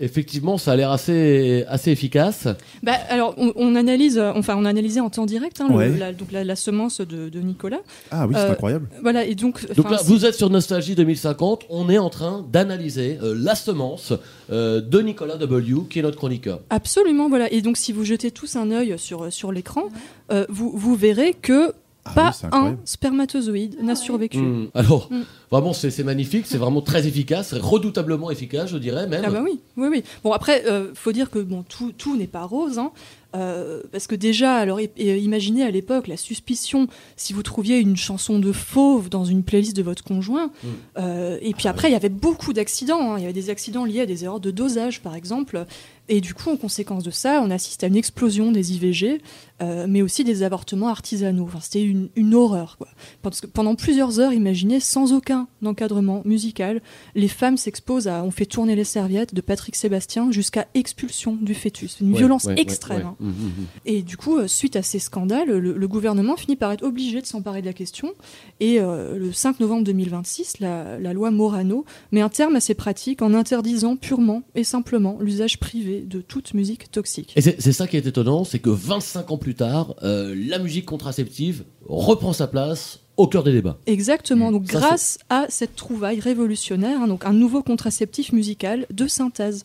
effectivement, 0.00 0.58
ça 0.58 0.72
a 0.72 0.76
l'air 0.76 0.90
assez, 0.90 1.64
assez 1.68 1.90
efficace. 1.90 2.48
Bah, 2.82 2.92
alors, 3.08 3.34
on, 3.38 3.52
on 3.56 3.74
analyse, 3.76 4.18
euh, 4.18 4.32
enfin, 4.34 4.54
on 4.58 4.64
a 4.64 4.68
analysé 4.68 5.00
en 5.00 5.10
temps 5.10 5.26
direct 5.26 5.60
hein, 5.60 5.66
le- 5.70 5.74
Ouais. 5.76 5.96
la, 5.96 6.12
donc 6.12 6.32
la, 6.32 6.44
la 6.44 6.56
semence 6.56 7.00
de, 7.00 7.28
de 7.28 7.40
Nicolas. 7.40 7.80
Ah 8.10 8.26
oui, 8.26 8.34
c'est 8.36 8.40
Euh, 8.42 8.52
incroyable. 8.52 8.88
Voilà, 9.02 9.24
et 9.24 9.34
donc. 9.34 9.62
Là, 9.76 9.98
vous 10.04 10.24
êtes 10.24 10.34
sur 10.34 10.50
Nostalgie 10.50 10.94
2050, 10.94 11.64
on 11.70 11.88
est 11.88 11.98
en 11.98 12.10
train 12.10 12.44
d'analyser 12.52 13.18
euh, 13.22 13.34
la 13.38 13.54
semence 13.54 14.12
euh, 14.52 14.80
de 14.80 15.00
Nicolas 15.00 15.36
W, 15.36 15.82
qui 15.90 15.98
est 15.98 16.02
notre 16.02 16.16
chroniqueur. 16.18 16.60
Absolument, 16.70 17.28
voilà. 17.28 17.52
Et 17.52 17.62
donc, 17.62 17.76
si 17.76 17.92
vous 17.92 18.04
jetez 18.04 18.30
tous 18.30 18.56
un 18.56 18.70
œil 18.70 18.94
sur, 18.98 19.32
sur 19.32 19.52
l'écran, 19.52 19.84
euh, 20.30 20.44
vous, 20.48 20.72
vous 20.74 20.94
verrez 20.94 21.32
que 21.34 21.72
pas 22.14 22.28
oui, 22.28 22.36
c'est 22.40 22.54
un 22.54 22.76
spermatozoïde 22.84 23.82
n'a 23.82 23.96
survécu. 23.96 24.38
Hmm. 24.38 24.66
Alors, 24.74 25.08
Mm. 25.10 25.22
Vraiment, 25.50 25.72
c'est 25.72 26.02
magnifique, 26.04 26.46
c'est 26.46 26.58
vraiment 26.58 26.82
très 26.82 27.06
efficace, 27.06 27.54
redoutablement 27.54 28.30
efficace, 28.30 28.70
je 28.70 28.78
dirais 28.78 29.06
même. 29.06 29.22
Ah 29.26 29.30
bah 29.30 29.42
oui, 29.44 29.60
oui, 29.76 29.88
oui. 29.90 30.02
Bon 30.24 30.32
après, 30.32 30.64
euh, 30.66 30.92
faut 30.94 31.12
dire 31.12 31.30
que 31.30 31.38
bon, 31.38 31.64
tout, 31.68 31.92
tout 31.96 32.16
n'est 32.16 32.26
pas 32.26 32.44
rose, 32.44 32.78
hein, 32.78 32.92
euh, 33.34 33.82
parce 33.92 34.06
que 34.06 34.14
déjà, 34.14 34.54
alors 34.56 34.80
et 34.80 34.90
imaginez 35.18 35.62
à 35.62 35.70
l'époque 35.70 36.06
la 36.06 36.16
suspicion 36.16 36.86
si 37.16 37.32
vous 37.34 37.42
trouviez 37.42 37.78
une 37.80 37.96
chanson 37.96 38.38
de 38.38 38.50
fauve 38.52 39.10
dans 39.10 39.24
une 39.26 39.42
playlist 39.42 39.76
de 39.76 39.82
votre 39.82 40.02
conjoint, 40.04 40.46
Mm. 40.62 40.68
euh, 40.98 41.38
et 41.42 41.52
puis 41.52 41.68
après 41.68 41.88
il 41.88 41.92
y 41.92 41.96
avait 41.96 42.08
beaucoup 42.08 42.52
d'accidents, 42.52 43.12
hein. 43.12 43.18
il 43.18 43.22
y 43.22 43.24
avait 43.24 43.32
des 43.34 43.50
accidents 43.50 43.84
liés 43.84 44.00
à 44.00 44.06
des 44.06 44.24
erreurs 44.24 44.40
de 44.40 44.50
dosage 44.50 45.02
par 45.02 45.14
exemple, 45.14 45.66
et 46.08 46.20
du 46.22 46.32
coup 46.34 46.48
en 46.50 46.56
conséquence 46.56 47.02
de 47.02 47.10
ça, 47.10 47.42
on 47.44 47.50
assiste 47.50 47.84
à 47.84 47.88
une 47.88 47.96
explosion 47.96 48.52
des 48.52 48.72
IVG, 48.74 49.20
euh, 49.60 49.86
mais 49.88 50.00
aussi 50.02 50.24
des 50.24 50.42
avortements 50.42 50.88
artisanaux. 50.88 51.44
Enfin, 51.44 51.58
c'était 51.60 51.82
une, 51.82 52.08
une 52.16 52.34
horreur 52.34 52.76
quoi. 52.78 52.88
Parce 53.22 53.40
que 53.42 53.46
pendant 53.46 53.74
plusieurs 53.74 54.18
heures, 54.20 54.32
imaginez 54.32 54.80
sans 54.80 55.12
aucun 55.12 55.35
encadrement 55.64 56.22
musical, 56.24 56.80
les 57.14 57.28
femmes 57.28 57.56
s'exposent 57.56 58.08
à 58.08 58.22
on 58.24 58.30
fait 58.30 58.46
tourner 58.46 58.76
les 58.76 58.84
serviettes 58.84 59.34
de 59.34 59.40
Patrick 59.40 59.76
Sébastien 59.76 60.30
jusqu'à 60.30 60.66
expulsion 60.74 61.36
du 61.40 61.54
fœtus, 61.54 61.98
une 62.00 62.12
Ouais, 62.12 62.18
violence 62.18 62.44
ouais, 62.44 62.60
extrême. 62.60 62.98
ouais. 62.98 63.04
hein. 63.04 63.16
Mhm, 63.20 63.28
mhm. 63.30 63.66
Et 63.84 64.02
du 64.02 64.16
coup, 64.16 64.38
euh, 64.38 64.46
suite 64.46 64.76
à 64.76 64.82
ces 64.82 64.98
scandales, 64.98 65.48
le, 65.48 65.72
le 65.72 65.88
gouvernement 65.88 66.36
finit 66.36 66.56
par 66.56 66.72
être 66.72 66.84
obligé 66.84 67.20
de 67.20 67.26
s'emparer 67.26 67.60
de 67.60 67.66
la 67.66 67.72
question. 67.72 68.12
Et 68.60 68.80
euh, 68.80 69.18
le 69.18 69.32
5 69.32 69.60
novembre 69.60 69.84
2026, 69.84 70.60
la, 70.60 70.98
la 70.98 71.12
loi 71.12 71.30
Morano 71.30 71.84
met 72.12 72.20
un 72.20 72.28
terme 72.28 72.56
à 72.56 72.60
ces 72.60 72.74
pratiques 72.74 73.22
en 73.22 73.34
interdisant 73.34 73.96
purement 73.96 74.42
et 74.54 74.64
simplement 74.64 75.18
l'usage 75.20 75.58
privé 75.58 76.00
de 76.00 76.20
toute 76.20 76.54
musique 76.54 76.90
toxique. 76.90 77.32
Et 77.36 77.40
c'est 77.40 77.60
c'est 77.60 77.72
ça 77.72 77.86
qui 77.86 77.96
est 77.96 78.06
étonnant, 78.06 78.44
c'est 78.44 78.58
que 78.58 78.70
25 78.70 79.30
ans 79.32 79.38
plus 79.38 79.54
tard, 79.54 79.94
euh, 80.02 80.34
la 80.48 80.58
musique 80.58 80.84
contraceptive 80.86 81.64
reprend 81.88 82.32
sa 82.32 82.46
place 82.46 83.00
au 83.16 83.26
cœur 83.26 83.42
des 83.42 83.52
débats. 83.52 83.78
Exactement. 83.86 84.52
Donc, 84.52 84.66
Ça, 84.66 84.78
grâce 84.78 85.18
à 85.28 85.46
cette 85.48 85.76
trouvaille 85.76 86.20
révolutionnaire, 86.20 87.00
hein, 87.00 87.08
donc 87.08 87.24
un 87.24 87.32
nouveau 87.32 87.62
contraceptif 87.62 88.32
musical 88.32 88.86
de 88.90 89.06
synthèse. 89.06 89.64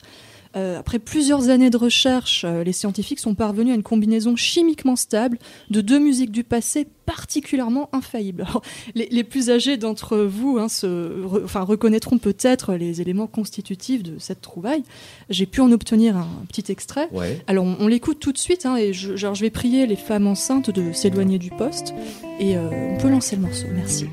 Euh, 0.56 0.80
après 0.80 1.00
plusieurs 1.00 1.50
années 1.50 1.70
de 1.70 1.78
recherche, 1.78 2.44
euh, 2.46 2.64
les 2.64 2.74
scientifiques 2.74 3.20
sont 3.20 3.36
parvenus 3.36 3.72
à 3.72 3.76
une 3.76 3.84
combinaison 3.84 4.36
chimiquement 4.36 4.96
stable 4.98 5.38
de 5.70 5.80
deux 5.80 6.00
musiques 6.00 6.32
du 6.32 6.44
passé 6.44 6.88
particulièrement 7.06 7.90
infaillibles. 7.94 8.44
Alors, 8.48 8.62
les, 8.96 9.08
les 9.12 9.24
plus 9.24 9.50
âgés 9.50 9.78
d'entre 9.78 10.18
vous 10.18 10.58
hein, 10.60 10.68
se, 10.68 10.88
re- 11.26 11.44
enfin, 11.44 11.62
reconnaîtront 11.62 12.18
peut-être 12.18 12.74
les 12.74 13.02
éléments 13.02 13.28
constitutifs 13.28 14.04
de 14.04 14.20
cette 14.20 14.42
trouvaille. 14.42 14.84
J'ai 15.30 15.46
pu 15.46 15.62
en 15.62 15.72
obtenir 15.72 16.18
un, 16.18 16.28
petit 16.50 16.72
extrait. 16.72 17.08
Ouais. 17.12 17.42
Alors 17.48 17.66
on, 17.66 17.78
on 17.80 17.88
l'écoute 17.88 18.20
tout 18.20 18.32
de 18.34 18.38
suite 18.38 18.66
hein, 18.66 18.76
et 18.76 18.94
je, 18.94 19.16
genre, 19.16 19.36
je 19.36 19.42
vais 19.42 19.50
prier 19.50 19.88
les 19.88 19.96
femmes 19.96 20.28
enceintes 20.28 20.70
de 20.70 20.92
s'éloigner 20.92 21.38
du 21.38 21.50
poste 21.50 21.94
et 22.40 22.58
euh, 22.58 22.70
on 22.94 22.98
peut 22.98 23.10
lancer 23.10 23.36
le 23.36 23.44
morceau. 23.44 23.68
Merci. 23.74 24.08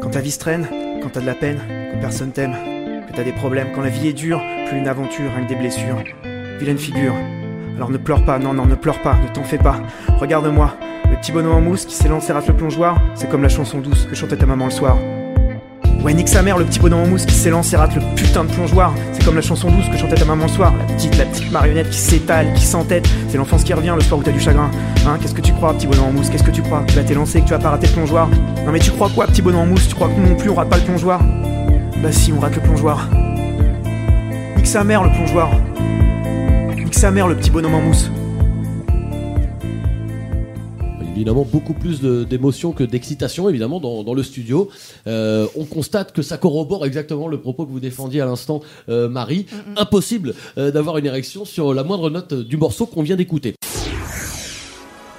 Quand 0.00 0.10
ta 0.10 0.20
vie 0.20 0.30
se 0.30 0.38
traîne, 0.38 0.68
quand 1.02 1.10
t'as 1.10 1.20
de 1.20 1.26
la 1.26 1.34
peine, 1.34 1.60
quand 1.92 2.00
personne 2.00 2.32
t'aime, 2.32 2.54
t'as 3.14 3.24
des 3.24 3.32
problèmes, 3.32 3.68
quand 3.74 3.80
la 3.80 3.90
vie 3.90 4.08
est 4.08 4.12
dure, 4.12 4.40
plus 4.68 4.78
une 4.78 4.88
aventure, 4.88 5.30
rien 5.34 5.44
que 5.44 5.48
des 5.48 5.54
blessures. 5.54 6.02
Vilaine 6.58 6.78
figure. 6.78 7.14
Alors 7.76 7.90
ne 7.90 7.96
pleure 7.96 8.24
pas, 8.24 8.38
non, 8.38 8.54
non, 8.54 8.66
ne 8.66 8.74
pleure 8.74 9.00
pas, 9.02 9.16
ne 9.22 9.28
t'en 9.32 9.44
fais 9.44 9.58
pas. 9.58 9.76
Regarde-moi, 10.18 10.74
le 11.10 11.16
petit 11.16 11.32
bonhomme 11.32 11.54
en 11.54 11.60
mousse 11.60 11.84
qui 11.84 11.94
s'élance 11.94 12.28
et 12.30 12.32
rate 12.32 12.48
le 12.48 12.54
plongeoir, 12.54 12.96
c'est 13.14 13.28
comme 13.28 13.42
la 13.42 13.48
chanson 13.48 13.78
douce 13.78 14.06
que 14.06 14.14
chantait 14.14 14.36
ta 14.36 14.46
maman 14.46 14.66
le 14.66 14.70
soir. 14.70 14.96
Ouais, 16.02 16.12
nique 16.12 16.28
sa 16.28 16.42
mère, 16.42 16.58
le 16.58 16.64
petit 16.64 16.80
bonhomme 16.80 17.00
en 17.00 17.06
mousse 17.06 17.24
qui 17.24 17.34
s'élance 17.34 17.72
et 17.72 17.76
rate 17.76 17.94
le 17.94 18.02
putain 18.14 18.44
de 18.44 18.50
plongeoir. 18.50 18.92
C'est 19.12 19.24
comme 19.24 19.36
la 19.36 19.42
chanson 19.42 19.70
douce 19.70 19.88
que 19.88 19.96
chantait 19.96 20.16
ta 20.16 20.24
maman 20.24 20.44
le 20.44 20.50
soir. 20.50 20.72
La 20.76 20.94
petite, 20.94 21.16
la 21.16 21.24
petite 21.24 21.50
marionnette 21.50 21.90
qui 21.90 21.98
s'étale, 21.98 22.52
qui 22.54 22.64
s'entête. 22.64 23.08
C'est 23.28 23.38
l'enfance 23.38 23.64
qui 23.64 23.72
revient 23.72 23.94
le 23.94 24.02
soir 24.02 24.20
où 24.20 24.22
t'as 24.22 24.32
du 24.32 24.40
chagrin. 24.40 24.70
Hein, 25.06 25.18
qu'est-ce 25.20 25.34
que 25.34 25.40
tu 25.40 25.52
crois, 25.52 25.72
petit 25.72 25.86
bonhomme 25.86 26.06
en 26.06 26.12
mousse 26.12 26.30
Qu'est-ce 26.30 26.44
que 26.44 26.50
tu 26.50 26.62
crois? 26.62 26.82
Tu 26.88 26.94
vas 26.94 27.04
t'élancer, 27.04 27.40
que 27.40 27.46
tu 27.46 27.52
vas 27.52 27.58
pas 27.58 27.70
rater 27.70 27.86
le 27.86 27.92
plongeoir. 27.92 28.28
Non, 28.66 28.72
mais 28.72 28.80
tu 28.80 28.90
crois 28.90 29.08
quoi, 29.14 29.26
petit 29.26 29.40
bonhomme 29.40 29.62
en 29.62 29.66
mousse? 29.66 29.88
Tu 29.88 29.94
crois 29.94 30.08
que 30.08 30.20
non 30.20 30.34
plus 30.34 30.50
on 30.50 30.54
rate 30.54 30.68
pas 30.68 30.76
le 30.76 30.82
plongeoir? 30.82 31.20
Bah 32.04 32.12
si, 32.12 32.32
on 32.34 32.38
rate 32.38 32.56
le 32.56 32.60
plongeoir. 32.60 33.08
Nique 34.58 34.66
sa 34.66 34.84
mère, 34.84 35.02
le 35.02 35.08
plongeoir. 35.08 35.50
Nique 36.76 36.94
sa 36.94 37.10
mère, 37.10 37.26
le 37.28 37.34
petit 37.34 37.48
bonhomme 37.50 37.74
en 37.76 37.80
mousse. 37.80 38.10
Évidemment, 41.16 41.46
beaucoup 41.50 41.72
plus 41.72 42.02
de- 42.02 42.24
d'émotion 42.24 42.72
que 42.72 42.84
d'excitation, 42.84 43.48
évidemment, 43.48 43.80
dans, 43.80 44.04
dans 44.04 44.12
le 44.12 44.22
studio. 44.22 44.68
Euh, 45.06 45.46
on 45.56 45.64
constate 45.64 46.12
que 46.12 46.20
ça 46.20 46.36
corrobore 46.36 46.84
exactement 46.84 47.26
le 47.26 47.40
propos 47.40 47.64
que 47.64 47.70
vous 47.72 47.80
défendiez 47.80 48.20
à 48.20 48.26
l'instant, 48.26 48.60
euh, 48.90 49.08
Marie. 49.08 49.46
Impossible 49.78 50.34
euh, 50.58 50.70
d'avoir 50.70 50.98
une 50.98 51.06
érection 51.06 51.46
sur 51.46 51.72
la 51.72 51.84
moindre 51.84 52.10
note 52.10 52.34
du 52.34 52.58
morceau 52.58 52.84
qu'on 52.84 53.02
vient 53.02 53.16
d'écouter. 53.16 53.54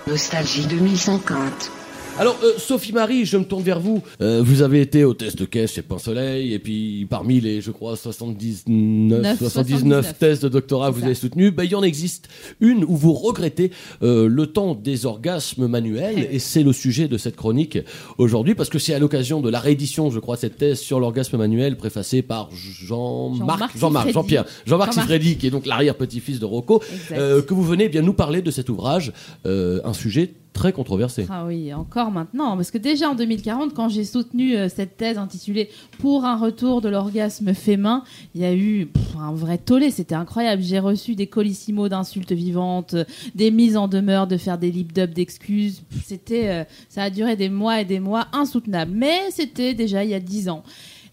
Nostalgie 0.07 0.67
2050. 0.67 1.71
Alors, 2.17 2.37
euh, 2.45 2.53
Sophie 2.57 2.93
Marie, 2.93 3.25
je 3.25 3.35
me 3.35 3.43
tourne 3.43 3.63
vers 3.63 3.81
vous. 3.81 4.01
Euh, 4.21 4.41
vous 4.41 4.61
avez 4.61 4.79
été 4.79 5.03
hôtesse 5.03 5.35
de 5.35 5.43
caisse 5.43 5.73
chez 5.73 5.81
Pain 5.81 5.97
Soleil, 5.97 6.53
et 6.53 6.59
puis 6.59 7.05
parmi 7.09 7.41
les, 7.41 7.59
je 7.59 7.71
crois, 7.71 7.97
79, 7.97 8.63
Neuf, 8.67 9.37
79 9.39 9.39
79 9.39 10.17
thèses 10.17 10.39
de 10.39 10.47
doctorat 10.47 10.91
que 10.91 10.95
vous 10.95 11.03
avez 11.03 11.13
soutenues, 11.13 11.51
ben, 11.51 11.65
il 11.65 11.71
y 11.71 11.75
en 11.75 11.83
existe 11.83 12.29
une 12.61 12.85
où 12.85 12.95
vous 12.95 13.11
regrettez 13.11 13.71
euh, 14.01 14.29
le 14.29 14.47
temps 14.47 14.75
des 14.75 15.05
orgasmes 15.05 15.67
manuels, 15.67 16.29
et 16.31 16.39
c'est 16.39 16.63
le 16.63 16.71
sujet 16.71 17.09
de 17.09 17.17
cette 17.17 17.35
chronique 17.35 17.79
aujourd'hui, 18.17 18.55
parce 18.55 18.69
que 18.69 18.79
c'est 18.79 18.93
à 18.93 18.99
l'occasion 18.99 19.41
de 19.41 19.49
la 19.49 19.59
réédition, 19.59 20.09
je 20.09 20.19
crois, 20.19 20.37
de 20.37 20.41
cette 20.41 20.57
thèse 20.57 20.79
sur 20.79 21.01
l'orgasme 21.01 21.37
manuel, 21.37 21.75
préfacée 21.75 22.21
par 22.21 22.49
Jean-Marc, 22.53 23.77
Jean-Marc. 23.77 24.11
Jean-Pierre, 24.11 24.45
Jean-Marc. 24.65 24.93
Sifredi, 24.93 25.35
qui 25.35 25.47
est 25.47 25.51
donc 25.51 25.65
l'arrière-petit-fils 25.65 26.39
de 26.39 26.45
Rocco, 26.45 26.81
euh, 27.11 27.41
que 27.41 27.53
vous 27.53 27.63
venez 27.63 27.89
bien 27.89 28.03
nous 28.03 28.13
parler 28.13 28.41
de 28.41 28.51
cet 28.51 28.69
ouvrage, 28.69 29.11
euh, 29.45 29.81
un 29.83 29.93
sujet 29.93 30.33
très 30.55 30.71
controversé. 30.71 31.27
Ah 31.29 31.45
oui, 31.45 31.71
encore 31.73 32.09
maintenant. 32.09 32.55
Parce 32.55 32.71
que 32.71 32.77
déjà 32.77 33.09
en 33.09 33.15
2040, 33.15 33.73
quand 33.73 33.89
j'ai 33.89 34.05
soutenu 34.05 34.55
euh, 34.55 34.69
cette 34.69 34.97
thèse 34.97 35.17
intitulée 35.17 35.69
Pour 35.99 36.25
un 36.25 36.37
retour 36.37 36.81
de 36.81 36.89
l'orgasme 36.89 37.53
fémin, 37.53 38.03
il 38.33 38.41
y 38.41 38.45
a 38.45 38.53
eu 38.53 38.87
un 39.19 39.33
vrai 39.33 39.57
tollé. 39.57 39.91
C'était 39.91 40.15
incroyable. 40.15 40.63
J'ai 40.63 40.79
reçu 40.79 41.15
des 41.15 41.27
colissimos 41.27 41.89
d'insultes 41.89 42.31
vivantes, 42.31 42.95
des 43.35 43.51
mises 43.51 43.77
en 43.77 43.87
demeure 43.87 44.27
de 44.27 44.37
faire 44.37 44.57
des 44.57 44.71
lip 44.71 44.93
dubs 44.93 45.13
d'excuses. 45.13 45.83
C'était, 46.05 46.49
euh, 46.49 46.63
ça 46.89 47.03
a 47.03 47.09
duré 47.09 47.35
des 47.35 47.49
mois 47.49 47.81
et 47.81 47.85
des 47.85 47.99
mois 47.99 48.27
insoutenable. 48.31 48.93
Mais 48.95 49.29
c'était 49.31 49.73
déjà 49.73 50.03
il 50.05 50.09
y 50.11 50.15
a 50.15 50.19
dix 50.21 50.47
ans. 50.47 50.63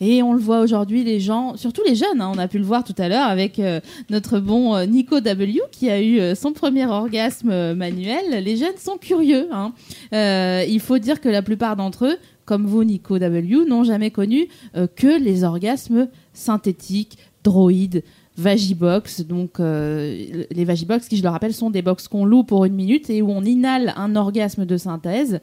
Et 0.05 0.21
on 0.21 0.33
le 0.33 0.41
voit 0.41 0.59
aujourd'hui, 0.59 1.05
les 1.05 1.21
gens, 1.21 1.57
surtout 1.57 1.83
les 1.87 1.95
jeunes, 1.95 2.21
hein, 2.21 2.33
on 2.35 2.38
a 2.38 2.49
pu 2.49 2.59
le 2.59 2.65
voir 2.65 2.83
tout 2.83 2.95
à 2.99 3.09
l'heure 3.09 3.29
avec 3.29 3.61
euh, 3.61 3.79
notre 4.11 4.41
bon 4.41 4.75
euh, 4.75 4.85
Nico 4.85 5.21
W 5.21 5.61
qui 5.71 5.91
a 5.91 6.03
eu 6.03 6.19
euh, 6.19 6.35
son 6.35 6.53
premier 6.53 6.87
orgasme 6.87 7.75
manuel. 7.75 8.43
Les 8.43 8.57
jeunes 8.57 8.77
sont 8.79 8.99
curieux. 8.99 9.47
hein. 9.53 9.73
Il 10.11 10.81
faut 10.81 10.99
dire 10.99 11.21
que 11.21 11.29
la 11.29 11.41
plupart 11.41 11.77
d'entre 11.77 12.07
eux, 12.07 12.17
comme 12.47 12.67
vous, 12.67 12.83
Nico 12.83 13.21
W, 13.21 13.65
n'ont 13.69 13.85
jamais 13.85 14.11
connu 14.11 14.49
que 14.75 15.23
les 15.23 15.45
orgasmes 15.45 16.09
synthétiques, 16.33 17.19
droïdes, 17.45 18.03
Vagibox, 18.38 19.23
donc 19.23 19.61
euh, 19.61 20.45
les 20.51 20.64
Vagibox 20.64 21.09
qui 21.09 21.16
je 21.16 21.23
le 21.23 21.29
rappelle 21.29 21.53
sont 21.53 21.71
des 21.71 21.83
box 21.83 22.09
qu'on 22.09 22.25
loue 22.25 22.45
pour 22.45 22.64
une 22.64 22.75
minute 22.75 23.11
et 23.11 23.21
où 23.21 23.31
on 23.31 23.45
inhale 23.45 23.92
un 23.97 24.16
orgasme 24.16 24.64
de 24.64 24.77
synthèse. 24.77 25.40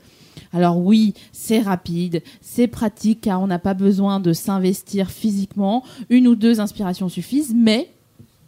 Alors 0.53 0.77
oui, 0.79 1.13
c'est 1.31 1.59
rapide, 1.59 2.23
c'est 2.41 2.67
pratique 2.67 3.21
car 3.21 3.41
on 3.41 3.47
n'a 3.47 3.59
pas 3.59 3.75
besoin 3.75 4.19
de 4.19 4.33
s'investir 4.33 5.11
physiquement, 5.11 5.83
une 6.09 6.27
ou 6.27 6.35
deux 6.35 6.59
inspirations 6.59 7.09
suffisent, 7.09 7.53
mais 7.55 7.89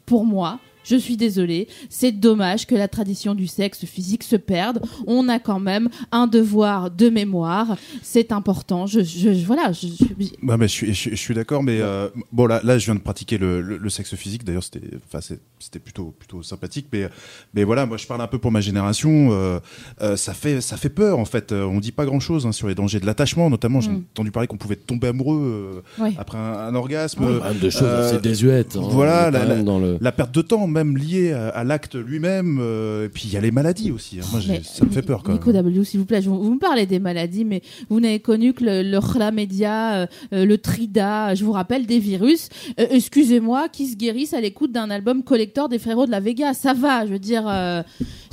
pour 0.05 0.25
moi, 0.25 0.59
je 0.83 0.95
suis 0.95 1.17
désolée, 1.17 1.67
c'est 1.89 2.11
dommage 2.11 2.65
que 2.67 2.75
la 2.75 2.87
tradition 2.87 3.35
du 3.35 3.47
sexe 3.47 3.85
physique 3.85 4.23
se 4.23 4.35
perde. 4.35 4.81
On 5.07 5.29
a 5.29 5.39
quand 5.39 5.59
même 5.59 5.89
un 6.11 6.27
devoir 6.27 6.89
de 6.91 7.09
mémoire, 7.09 7.77
c'est 8.01 8.31
important. 8.31 8.87
Je, 8.87 9.01
je- 9.01 9.45
voilà, 9.45 9.71
je, 9.71 9.87
je- 9.87 10.25
Bah, 10.41 10.57
mais 10.57 10.67
je 10.67 10.73
suis, 10.73 10.87
je, 10.87 10.93
suis- 10.93 11.11
je 11.11 11.15
suis 11.15 11.33
d'accord, 11.33 11.63
mais 11.63 11.79
euh, 11.81 12.09
bon 12.31 12.45
là, 12.45 12.61
là, 12.63 12.77
je 12.77 12.85
viens 12.85 12.95
de 12.95 12.99
pratiquer 12.99 13.37
le, 13.37 13.61
le- 13.61 13.77
le 13.77 13.89
sexe 13.89 14.15
physique. 14.15 14.43
D'ailleurs, 14.43 14.63
c'était, 14.63 14.81
enfin, 15.07 15.19
c'était 15.59 15.79
plutôt, 15.79 16.13
plutôt 16.17 16.41
sympathique. 16.43 16.87
Mais, 16.91 17.07
mais 17.53 17.63
voilà, 17.63 17.85
moi, 17.85 17.97
je 17.97 18.07
parle 18.07 18.21
un 18.21 18.27
peu 18.27 18.37
pour 18.39 18.51
ma 18.51 18.61
génération. 18.61 19.29
euh, 19.31 19.59
euh, 20.01 20.15
ça 20.15 20.33
fait, 20.33 20.61
ça 20.61 20.77
fait 20.77 20.89
peur 20.89 21.19
en 21.19 21.25
fait. 21.25 21.51
On 21.51 21.79
dit 21.79 21.91
pas 21.91 22.05
grand 22.05 22.19
chose 22.19 22.49
sur 22.51 22.67
les 22.67 22.75
dangers 22.75 22.99
de 22.99 23.05
l'attachement, 23.05 23.49
notamment. 23.49 23.81
J'ai 23.81 23.91
Mm. 23.91 24.03
entendu 24.13 24.31
parler 24.31 24.47
qu'on 24.47 24.57
pouvait 24.57 24.75
tomber 24.75 25.07
amoureux 25.09 25.81
euh, 25.99 26.03
Ouais. 26.03 26.13
après 26.17 26.37
un, 26.37 26.41
un 26.69 26.75
orgasme. 26.75 27.23
Ouais, 27.23 27.53
des 27.59 27.69
choses 27.71 27.83
assez 27.83 28.19
désuètes, 28.19 28.75
hein. 28.77 28.81
Voilà, 28.89 29.29
la, 29.31 29.39
quand 29.41 29.47
la- 29.47 29.55
même 29.55 29.65
dans 29.65 29.79
le- 29.79 29.97
la 30.01 30.11
perte 30.11 30.33
de 30.33 30.41
temps, 30.41 30.65
même 30.67 30.80
liée 30.83 31.31
à, 31.31 31.49
à 31.49 31.63
l'acte 31.63 31.95
lui-même. 31.95 32.59
euh, 32.61 33.05
et 33.05 33.09
puis 33.09 33.23
il 33.25 33.33
y 33.33 33.37
a 33.37 33.41
les 33.41 33.51
maladies 33.51 33.91
aussi. 33.91 34.19
hein. 34.19 34.25
Moi, 34.31 34.39
j'ai- 34.39 34.51
Mais, 34.53 34.61
ça 34.63 34.85
me 34.85 34.89
fait 34.91 35.01
peur 35.01 35.23
quand 35.23 35.33
Nico 35.33 35.51
même. 35.51 35.63
W, 35.63 35.83
s'il 35.85 35.99
vous 35.99 36.05
plaît, 36.05 36.21
je- 36.21 36.29
vous, 36.29 36.53
me 36.53 36.59
parlez 36.59 36.85
des 36.85 36.99
maladies, 36.99 37.45
mais 37.45 37.61
vous 37.89 37.99
n'avez 37.99 38.19
connu 38.19 38.53
que 38.53 38.63
le, 38.63 38.83
le 38.83 38.99
chlamydia, 38.99 39.93
euh, 40.01 40.05
euh, 40.33 40.45
le 40.45 40.57
trida, 40.57 41.35
je 41.35 41.43
vous 41.45 41.51
rappelle, 41.51 41.85
des 41.85 41.99
virus, 41.99 42.49
euh, 42.79 42.85
excusez-moi, 42.89 43.69
qui 43.69 43.87
se 43.87 43.95
guérissent 43.95 44.33
à 44.33 44.41
l'écoute 44.41 44.71
d'un 44.71 44.89
album 44.89 45.23
collector 45.23 45.69
des 45.69 45.79
frérots 45.79 46.05
de 46.05 46.11
la 46.11 46.19
Vega. 46.19 46.53
Ça 46.53 46.73
va, 46.73 47.05
je 47.05 47.11
veux 47.13 47.19
dire, 47.19 47.43
euh, 47.47 47.81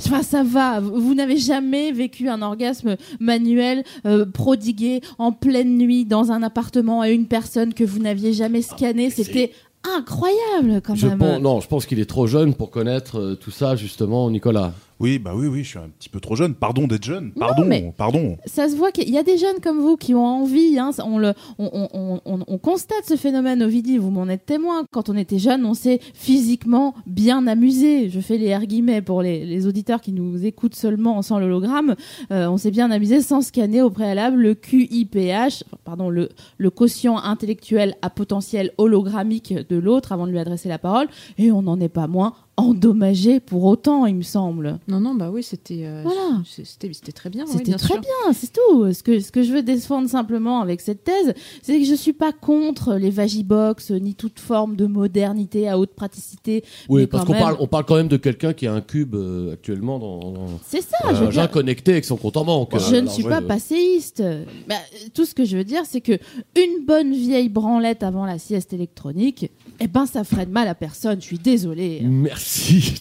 enfin, 0.05 0.23
ça 0.23 0.43
va. 0.43 0.79
Vous, 0.79 0.99
vous 0.99 1.13
n'avez 1.15 1.37
jamais 1.37 1.91
vécu 1.91 2.29
un 2.29 2.41
orgasme 2.41 2.95
manuel 3.19 3.83
euh, 4.05 4.25
prodigué 4.25 5.01
en 5.17 5.31
pleine 5.31 5.77
nuit 5.77 6.05
dans 6.05 6.31
un 6.31 6.43
appartement 6.43 7.01
à 7.01 7.09
une 7.09 7.25
personne 7.27 7.73
que 7.73 7.83
vous 7.83 7.99
n'aviez 7.99 8.33
jamais 8.33 8.61
scanné. 8.61 9.09
C'était 9.09 9.51
incroyable 9.83 10.81
quand 10.81 10.95
Je 10.95 11.07
même. 11.07 11.17
pense, 11.17 11.39
non, 11.41 11.61
je 11.61 11.67
pense 11.67 11.85
qu'il 11.85 11.99
est 11.99 12.09
trop 12.09 12.27
jeune 12.27 12.53
pour 12.53 12.69
connaître 12.71 13.19
euh, 13.19 13.35
tout 13.35 13.51
ça, 13.51 13.75
justement, 13.75 14.29
Nicolas. 14.29 14.73
Oui, 14.99 15.17
bah 15.17 15.31
oui, 15.33 15.47
oui, 15.47 15.63
je 15.63 15.69
suis 15.69 15.79
un 15.79 15.89
petit 15.97 16.09
peu 16.09 16.19
trop 16.19 16.35
jeune. 16.35 16.53
Pardon 16.55 16.85
d'être 16.85 17.03
jeune. 17.05 17.31
Pardon, 17.31 17.63
mais- 17.65 17.93
pardon. 17.97 18.37
ça 18.45 18.67
se 18.67 18.75
voit 18.75 18.91
qu'il 18.91 19.09
y 19.09 19.17
a 19.17 19.23
des 19.23 19.37
jeunes 19.37 19.59
comme 19.63 19.79
vous 19.79 19.95
qui 19.95 20.13
ont 20.13 20.25
envie. 20.25 20.77
hein, 20.77 20.91
on, 21.05 21.17
le, 21.17 21.33
on, 21.57 21.69
on- 21.71 21.87
on- 21.93 22.21
on- 22.25 22.43
on 22.47 22.57
constate 22.57 23.05
ce 23.07 23.15
phénomène, 23.15 23.63
Ovidie, 23.63 23.97
vous 23.97 24.11
m'en 24.11 24.27
êtes 24.27 24.45
témoin. 24.45 24.83
Quand 24.91 25.07
on 25.09 25.15
était 25.15 25.39
jeune, 25.39 25.65
on 25.65 25.73
s'est 25.73 25.99
physiquement 26.13 26.95
bien 27.07 27.47
amusé. 27.47 28.09
Je 28.09 28.19
fais 28.19 28.37
les 28.37 28.53
R 28.55 28.65
guillemets 28.65 29.01
pour 29.01 29.21
les, 29.21 29.45
les 29.45 29.67
auditeurs 29.67 30.01
qui 30.01 30.11
nous 30.11 30.45
écoutent 30.45 30.75
seulement 30.75 31.21
sans 31.21 31.39
l'hologramme. 31.39 31.95
Euh, 32.31 32.47
on 32.49 32.57
s'est 32.57 32.71
bien 32.71 32.91
amusé 32.91 33.21
sans 33.21 33.41
scanner 33.41 33.81
au 33.81 33.89
préalable 33.89 34.37
le 34.41 34.53
QIPH, 34.53 35.63
pardon, 35.85 36.09
le, 36.09 36.29
le 36.57 36.69
quotient 36.69 37.17
intellectuel 37.17 37.95
à 38.01 38.09
potentiel 38.09 38.71
hologrammique 38.77 39.53
de 39.53 39.77
l'autre 39.77 40.11
avant 40.11 40.25
de 40.27 40.31
lui 40.31 40.39
adresser 40.39 40.69
la 40.69 40.77
parole. 40.79 41.07
Et 41.37 41.51
on 41.51 41.61
n'en 41.61 41.79
est 41.79 41.89
pas 41.89 42.07
moins 42.07 42.33
endommagé 42.59 43.39
pour 43.39 43.63
autant, 43.65 44.05
il 44.05 44.15
me 44.15 44.21
semble. 44.21 44.79
Non, 44.87 44.99
non, 44.99 45.15
bah 45.15 45.29
oui, 45.31 45.43
c'était 45.43 45.81
euh, 45.85 46.01
Voilà. 46.03 46.41
c'était 46.45 46.91
c'était 46.93 47.11
très 47.11 47.29
bien. 47.29 47.45
C'était 47.45 47.73
très 47.73 47.93
sûr. 47.93 48.01
bien, 48.01 48.33
c'est 48.33 48.51
tout. 48.53 48.91
Ce 48.93 49.03
que, 49.03 49.19
ce 49.19 49.31
que 49.31 49.43
je 49.43 49.51
veux 49.51 49.63
défendre 49.63 50.09
simplement 50.09 50.61
avec 50.61 50.81
cette 50.81 51.03
thèse, 51.03 51.33
c'est 51.61 51.79
que 51.79 51.85
je 51.85 51.93
suis 51.95 52.13
pas 52.13 52.31
contre 52.31 52.95
les 52.95 53.09
vagibox 53.09 53.91
ni 53.91 54.15
toute 54.15 54.39
forme 54.39 54.75
de 54.75 54.85
modernité 54.85 55.67
à 55.69 55.77
haute 55.79 55.91
praticité. 55.93 56.63
Oui, 56.89 57.01
mais 57.01 57.07
parce 57.07 57.25
qu'on 57.25 57.33
même- 57.33 57.41
parle, 57.41 57.57
on 57.59 57.67
parle 57.67 57.85
quand 57.85 57.95
même 57.95 58.07
de 58.07 58.17
quelqu'un 58.17 58.53
qui 58.53 58.67
a 58.67 58.73
un 58.73 58.81
cube 58.81 59.15
euh, 59.15 59.53
actuellement 59.53 59.99
dans. 59.99 60.19
dans- 60.31 60.59
C'est 60.65 60.81
ça, 60.81 60.97
euh, 61.05 61.09
je 61.15 61.21
veux 61.21 61.27
un 61.27 61.29
dire- 61.31 61.51
connecté 61.51 61.91
avec 61.93 62.05
son 62.05 62.17
compte 62.17 62.37
en 62.37 62.45
banque. 62.45 62.71
Je 62.77 62.95
ne 62.95 63.07
suis 63.07 63.23
pas 63.23 63.41
passéiste. 63.41 64.23
Bah, 64.67 64.75
tout 65.13 65.25
ce 65.25 65.33
que 65.33 65.45
je 65.45 65.57
veux 65.57 65.63
dire, 65.63 65.81
c'est 65.85 66.01
que 66.01 66.13
une 66.55 66.85
bonne 66.85 67.13
vieille 67.13 67.49
branlette 67.49 68.03
avant 68.03 68.25
la 68.25 68.37
sieste 68.39 68.73
électronique, 68.73 69.49
eh 69.79 69.87
ben, 69.87 70.05
ça 70.05 70.23
ferait 70.23 70.45
de 70.45 70.51
mal 70.51 70.67
à 70.67 70.75
personne. 70.75 71.19
Je 71.21 71.25
suis 71.25 71.37
désolée. 71.39 72.01
Merci 72.03 72.48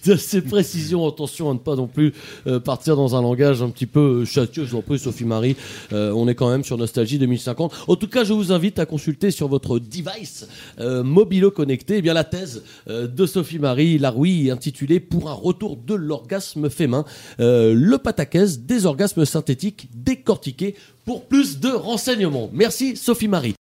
de 0.07 0.17
ces 0.17 0.41
précisions. 0.41 1.07
Attention 1.07 1.51
à 1.51 1.55
ne 1.55 1.59
pas 1.59 1.77
non 1.77 1.87
plus 1.87 2.13
euh, 2.47 2.61
partir 2.61 2.97
dans 2.97 3.17
un 3.17 3.23
langage 3.23 3.63
un 3.63 3.71
petit 3.71 3.87
peu 3.87 4.25
châtieux. 4.25 4.65
Je 4.65 4.71
vous 4.71 4.79
en 4.79 4.83
prie, 4.83 4.99
Sophie 4.99 5.25
Marie. 5.25 5.57
Euh, 5.93 6.13
on 6.13 6.29
est 6.29 6.35
quand 6.35 6.51
même 6.51 6.65
sur 6.65 6.77
Nostalgie 6.77 7.19
2050. 7.19 7.73
En 7.89 7.97
tout 7.97 8.09
cas, 8.09 8.25
je 8.25 8.33
vous 8.33 8.53
invite 8.53 8.79
à 8.79 8.87
consulter 8.87 9.31
sur 9.31 9.49
votre 9.49 9.79
device 9.79 10.47
euh, 10.81 11.03
mobilo 11.03 11.51
connecté 11.51 11.97
eh 11.99 12.03
bien 12.03 12.15
la 12.15 12.25
thèse 12.25 12.63
euh, 12.89 13.07
de 13.07 13.27
Sophie 13.27 13.59
Marie 13.59 13.99
Laroui 13.99 14.51
intitulée 14.51 15.01
Pour 15.01 15.29
un 15.31 15.35
retour 15.35 15.77
de 15.77 15.95
l'orgasme 15.95 16.71
fémin, 16.71 17.05
euh, 17.41 17.75
le 17.75 17.99
pataquès 17.99 18.61
des 18.61 18.87
orgasmes 18.87 19.25
synthétiques 19.25 19.89
décortiqués 19.95 20.75
pour 21.05 21.25
plus 21.25 21.61
de 21.61 21.69
renseignements. 21.69 22.51
Merci 22.53 22.97
Sophie 22.97 23.29
Marie. 23.29 23.55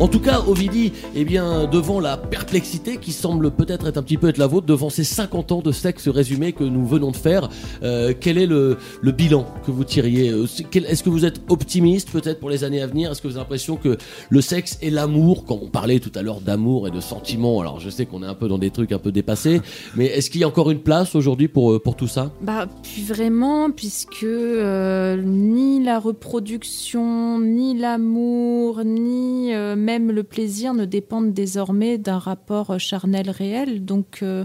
En 0.00 0.06
tout 0.06 0.20
cas, 0.20 0.42
Ovidie, 0.46 0.92
eh 1.16 1.24
bien, 1.24 1.66
devant 1.66 1.98
la 1.98 2.16
perplexité 2.16 2.98
qui 2.98 3.10
semble 3.10 3.50
peut-être 3.50 3.88
être 3.88 3.96
un 3.98 4.02
petit 4.04 4.16
peu 4.16 4.28
être 4.28 4.38
la 4.38 4.46
vôtre, 4.46 4.64
devant 4.64 4.90
ces 4.90 5.02
50 5.02 5.50
ans 5.50 5.60
de 5.60 5.72
sexe 5.72 6.06
résumé 6.06 6.52
que 6.52 6.62
nous 6.62 6.86
venons 6.86 7.10
de 7.10 7.16
faire, 7.16 7.48
euh, 7.82 8.12
quel 8.18 8.38
est 8.38 8.46
le, 8.46 8.78
le 9.02 9.10
bilan 9.10 9.44
que 9.66 9.72
vous 9.72 9.82
tiriez 9.82 10.30
Euh, 10.30 10.44
Est-ce 10.72 11.02
que 11.02 11.10
vous 11.10 11.24
êtes 11.24 11.40
optimiste 11.48 12.10
peut-être 12.12 12.38
pour 12.38 12.48
les 12.48 12.62
années 12.62 12.80
à 12.80 12.86
venir? 12.86 13.10
Est-ce 13.10 13.20
que 13.20 13.26
vous 13.26 13.34
avez 13.34 13.40
l'impression 13.42 13.74
que 13.74 13.98
le 14.30 14.40
sexe 14.40 14.78
et 14.82 14.90
l'amour, 14.90 15.44
quand 15.44 15.58
on 15.60 15.66
parlait 15.68 15.98
tout 15.98 16.12
à 16.14 16.22
l'heure 16.22 16.40
d'amour 16.42 16.86
et 16.86 16.92
de 16.92 17.00
sentiments, 17.00 17.60
alors 17.60 17.80
je 17.80 17.90
sais 17.90 18.06
qu'on 18.06 18.22
est 18.22 18.26
un 18.26 18.34
peu 18.34 18.46
dans 18.46 18.58
des 18.58 18.70
trucs 18.70 18.92
un 18.92 18.98
peu 19.00 19.10
dépassés, 19.10 19.60
mais 19.96 20.06
est-ce 20.06 20.30
qu'il 20.30 20.40
y 20.40 20.44
a 20.44 20.48
encore 20.48 20.70
une 20.70 20.78
place 20.80 21.16
aujourd'hui 21.16 21.48
pour, 21.48 21.72
euh, 21.72 21.80
pour 21.80 21.96
tout 21.96 22.06
ça? 22.06 22.30
Bah, 22.40 22.68
puis 22.84 23.02
vraiment, 23.02 23.72
puisque 23.72 24.22
euh, 24.22 25.20
ni 25.20 25.82
la 25.82 25.98
reproduction, 25.98 27.40
ni 27.40 27.76
l'amour, 27.76 28.82
ni 28.84 29.52
euh, 29.52 29.74
même 29.88 30.12
le 30.12 30.22
plaisir 30.22 30.74
ne 30.74 30.84
dépendent 30.84 31.32
désormais 31.32 31.96
d'un 31.96 32.18
rapport 32.18 32.78
charnel 32.78 33.30
réel. 33.30 33.86
Donc, 33.86 34.18
euh, 34.22 34.44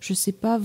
je 0.00 0.12
sais 0.12 0.32
pas. 0.32 0.60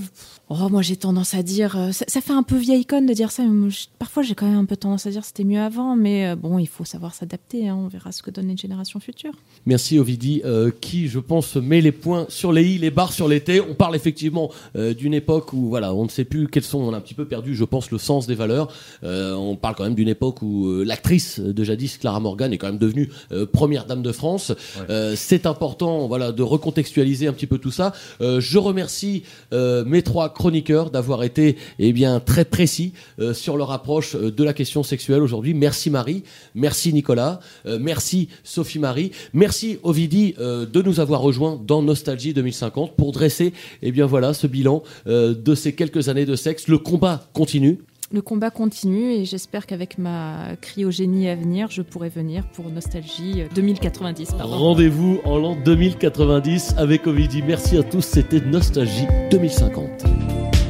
Oh, 0.50 0.68
moi, 0.70 0.80
j'ai 0.80 0.96
tendance 0.96 1.34
à 1.34 1.42
dire. 1.42 1.76
euh, 1.76 1.92
ça, 1.92 2.06
ça 2.08 2.22
fait 2.22 2.32
un 2.32 2.42
peu 2.42 2.56
vieille 2.56 2.86
conne 2.86 3.04
de 3.04 3.12
dire 3.12 3.30
ça. 3.30 3.42
mais 3.42 3.68
je- 3.68 3.86
parfois, 3.98 4.22
j'ai 4.22 4.34
quand 4.34 4.46
même 4.48 4.56
un 4.58 4.64
peu 4.64 4.76
tendance 4.76 5.04
à 5.06 5.10
dire 5.10 5.22
c'était 5.22 5.44
mieux 5.44 5.60
avant. 5.60 5.94
Mais 5.94 6.26
euh, 6.28 6.36
bon, 6.36 6.58
il 6.58 6.66
faut 6.66 6.86
savoir 6.86 7.12
s'adapter. 7.14 7.68
hein, 7.68 7.76
on 7.78 7.88
verra 7.88 8.12
ce 8.12 8.22
que 8.22 8.30
donnent 8.30 8.48
les 8.48 8.56
générations 8.56 8.98
futures. 8.98 9.34
Merci 9.66 9.98
Ovidie, 9.98 10.40
euh, 10.46 10.70
qui, 10.80 11.08
je 11.08 11.18
pense, 11.18 11.56
met 11.56 11.82
les 11.82 11.92
points 11.92 12.24
sur 12.30 12.50
les 12.52 12.64
i, 12.64 12.78
les 12.78 12.90
barres 12.90 13.12
sur 13.12 13.28
les 13.28 13.40
t. 13.42 13.60
On 13.60 13.74
parle 13.74 13.94
effectivement 13.94 14.50
euh, 14.76 14.94
d'une 14.94 15.12
époque 15.12 15.52
où, 15.52 15.68
voilà, 15.68 15.92
on 15.92 16.04
ne 16.04 16.08
sait 16.08 16.24
plus 16.24 16.48
quels 16.48 16.62
sont, 16.62 16.78
on 16.78 16.94
a 16.94 16.96
un 16.96 17.00
petit 17.02 17.12
peu 17.12 17.26
perdu, 17.26 17.54
je 17.54 17.64
pense, 17.64 17.90
le 17.90 17.98
sens 17.98 18.26
des 18.26 18.34
valeurs. 18.34 18.72
Euh, 19.04 19.34
on 19.34 19.54
parle 19.54 19.74
quand 19.74 19.84
même 19.84 19.94
d'une 19.94 20.08
époque 20.08 20.40
où 20.40 20.66
euh, 20.68 20.82
l'actrice 20.82 21.40
de 21.40 21.62
jadis, 21.62 21.98
Clara 21.98 22.20
Morgan, 22.20 22.54
est 22.54 22.56
quand 22.58 22.68
même 22.68 22.78
devenue 22.78 23.10
euh, 23.32 23.44
première 23.44 23.84
dame 23.84 24.00
de 24.00 24.12
France. 24.12 24.52
Euh, 24.88 25.12
C'est 25.14 25.44
important, 25.44 26.08
voilà, 26.08 26.32
de 26.32 26.42
recontextualiser 26.42 27.26
un 27.26 27.34
petit 27.34 27.46
peu 27.46 27.58
tout 27.58 27.70
ça. 27.70 27.92
Euh, 28.22 28.40
je 28.40 28.56
remercie 28.56 29.24
euh, 29.52 29.84
mes 29.84 30.00
trois 30.00 30.32
chroniqueurs 30.38 30.90
d'avoir 30.90 31.24
été, 31.24 31.56
eh 31.78 31.92
bien, 31.92 32.20
très 32.20 32.44
précis 32.44 32.92
euh, 33.18 33.34
sur 33.34 33.56
leur 33.56 33.72
approche 33.72 34.14
euh, 34.14 34.30
de 34.30 34.44
la 34.44 34.54
question 34.54 34.82
sexuelle 34.82 35.20
aujourd'hui. 35.20 35.52
Merci 35.52 35.90
Marie, 35.90 36.22
merci 36.54 36.92
Nicolas, 36.92 37.40
euh, 37.66 37.78
merci 37.80 38.28
Sophie 38.44 38.78
Marie, 38.78 39.10
merci 39.34 39.78
Ovidie 39.82 40.34
euh, 40.38 40.64
de 40.64 40.80
nous 40.80 41.00
avoir 41.00 41.20
rejoints 41.20 41.60
dans 41.66 41.82
Nostalgie 41.82 42.32
2050 42.32 42.94
pour 42.96 43.10
dresser, 43.12 43.52
eh 43.82 43.90
bien 43.90 44.06
voilà, 44.06 44.32
ce 44.32 44.46
bilan 44.46 44.82
de 45.06 45.54
ces 45.54 45.74
quelques 45.74 46.08
années 46.08 46.24
de 46.24 46.36
sexe. 46.36 46.68
Le 46.68 46.78
combat 46.78 47.28
continue. 47.32 47.78
Le 48.10 48.22
combat 48.22 48.50
continue 48.50 49.12
et 49.12 49.26
j'espère 49.26 49.66
qu'avec 49.66 49.98
ma 49.98 50.56
cryogénie 50.62 51.28
à 51.28 51.36
venir, 51.36 51.68
je 51.70 51.82
pourrai 51.82 52.08
venir 52.08 52.48
pour 52.54 52.70
Nostalgie 52.70 53.42
euh, 53.42 53.48
2090. 53.54 54.32
Pardon. 54.32 54.56
Rendez-vous 54.56 55.20
en 55.24 55.36
l'an 55.36 55.56
2090 55.62 56.76
avec 56.78 57.06
Ovidie. 57.06 57.42
Merci 57.42 57.76
à 57.76 57.82
tous, 57.82 58.00
c'était 58.00 58.40
Nostalgie 58.40 59.06
2050. 59.30 60.06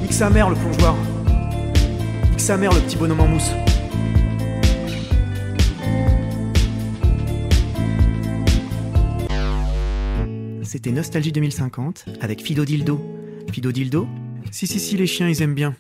Nique 0.03 0.13
sa 0.13 0.31
mère 0.31 0.51
le 0.51 0.57
plongeoir. 0.57 0.97
Nique 2.33 2.41
sa 2.41 2.57
mère 2.57 2.73
le 2.73 2.81
petit 2.81 2.97
bonhomme 2.97 3.21
en 3.21 3.29
mousse. 3.29 3.51
c'était 10.65 10.93
Nostalgie 10.93 11.33
2050 11.33 12.05
avec 12.21 12.43
Fido 12.43 12.65
Dildo. 12.65 13.01
Fido 13.53 13.73
Dildo? 13.73 14.07
Si, 14.51 14.67
si, 14.67 14.79
si, 14.79 14.97
les 14.97 15.07
chiens, 15.07 15.29
ils 15.29 15.41
aiment 15.41 15.55
bien. 15.55 15.75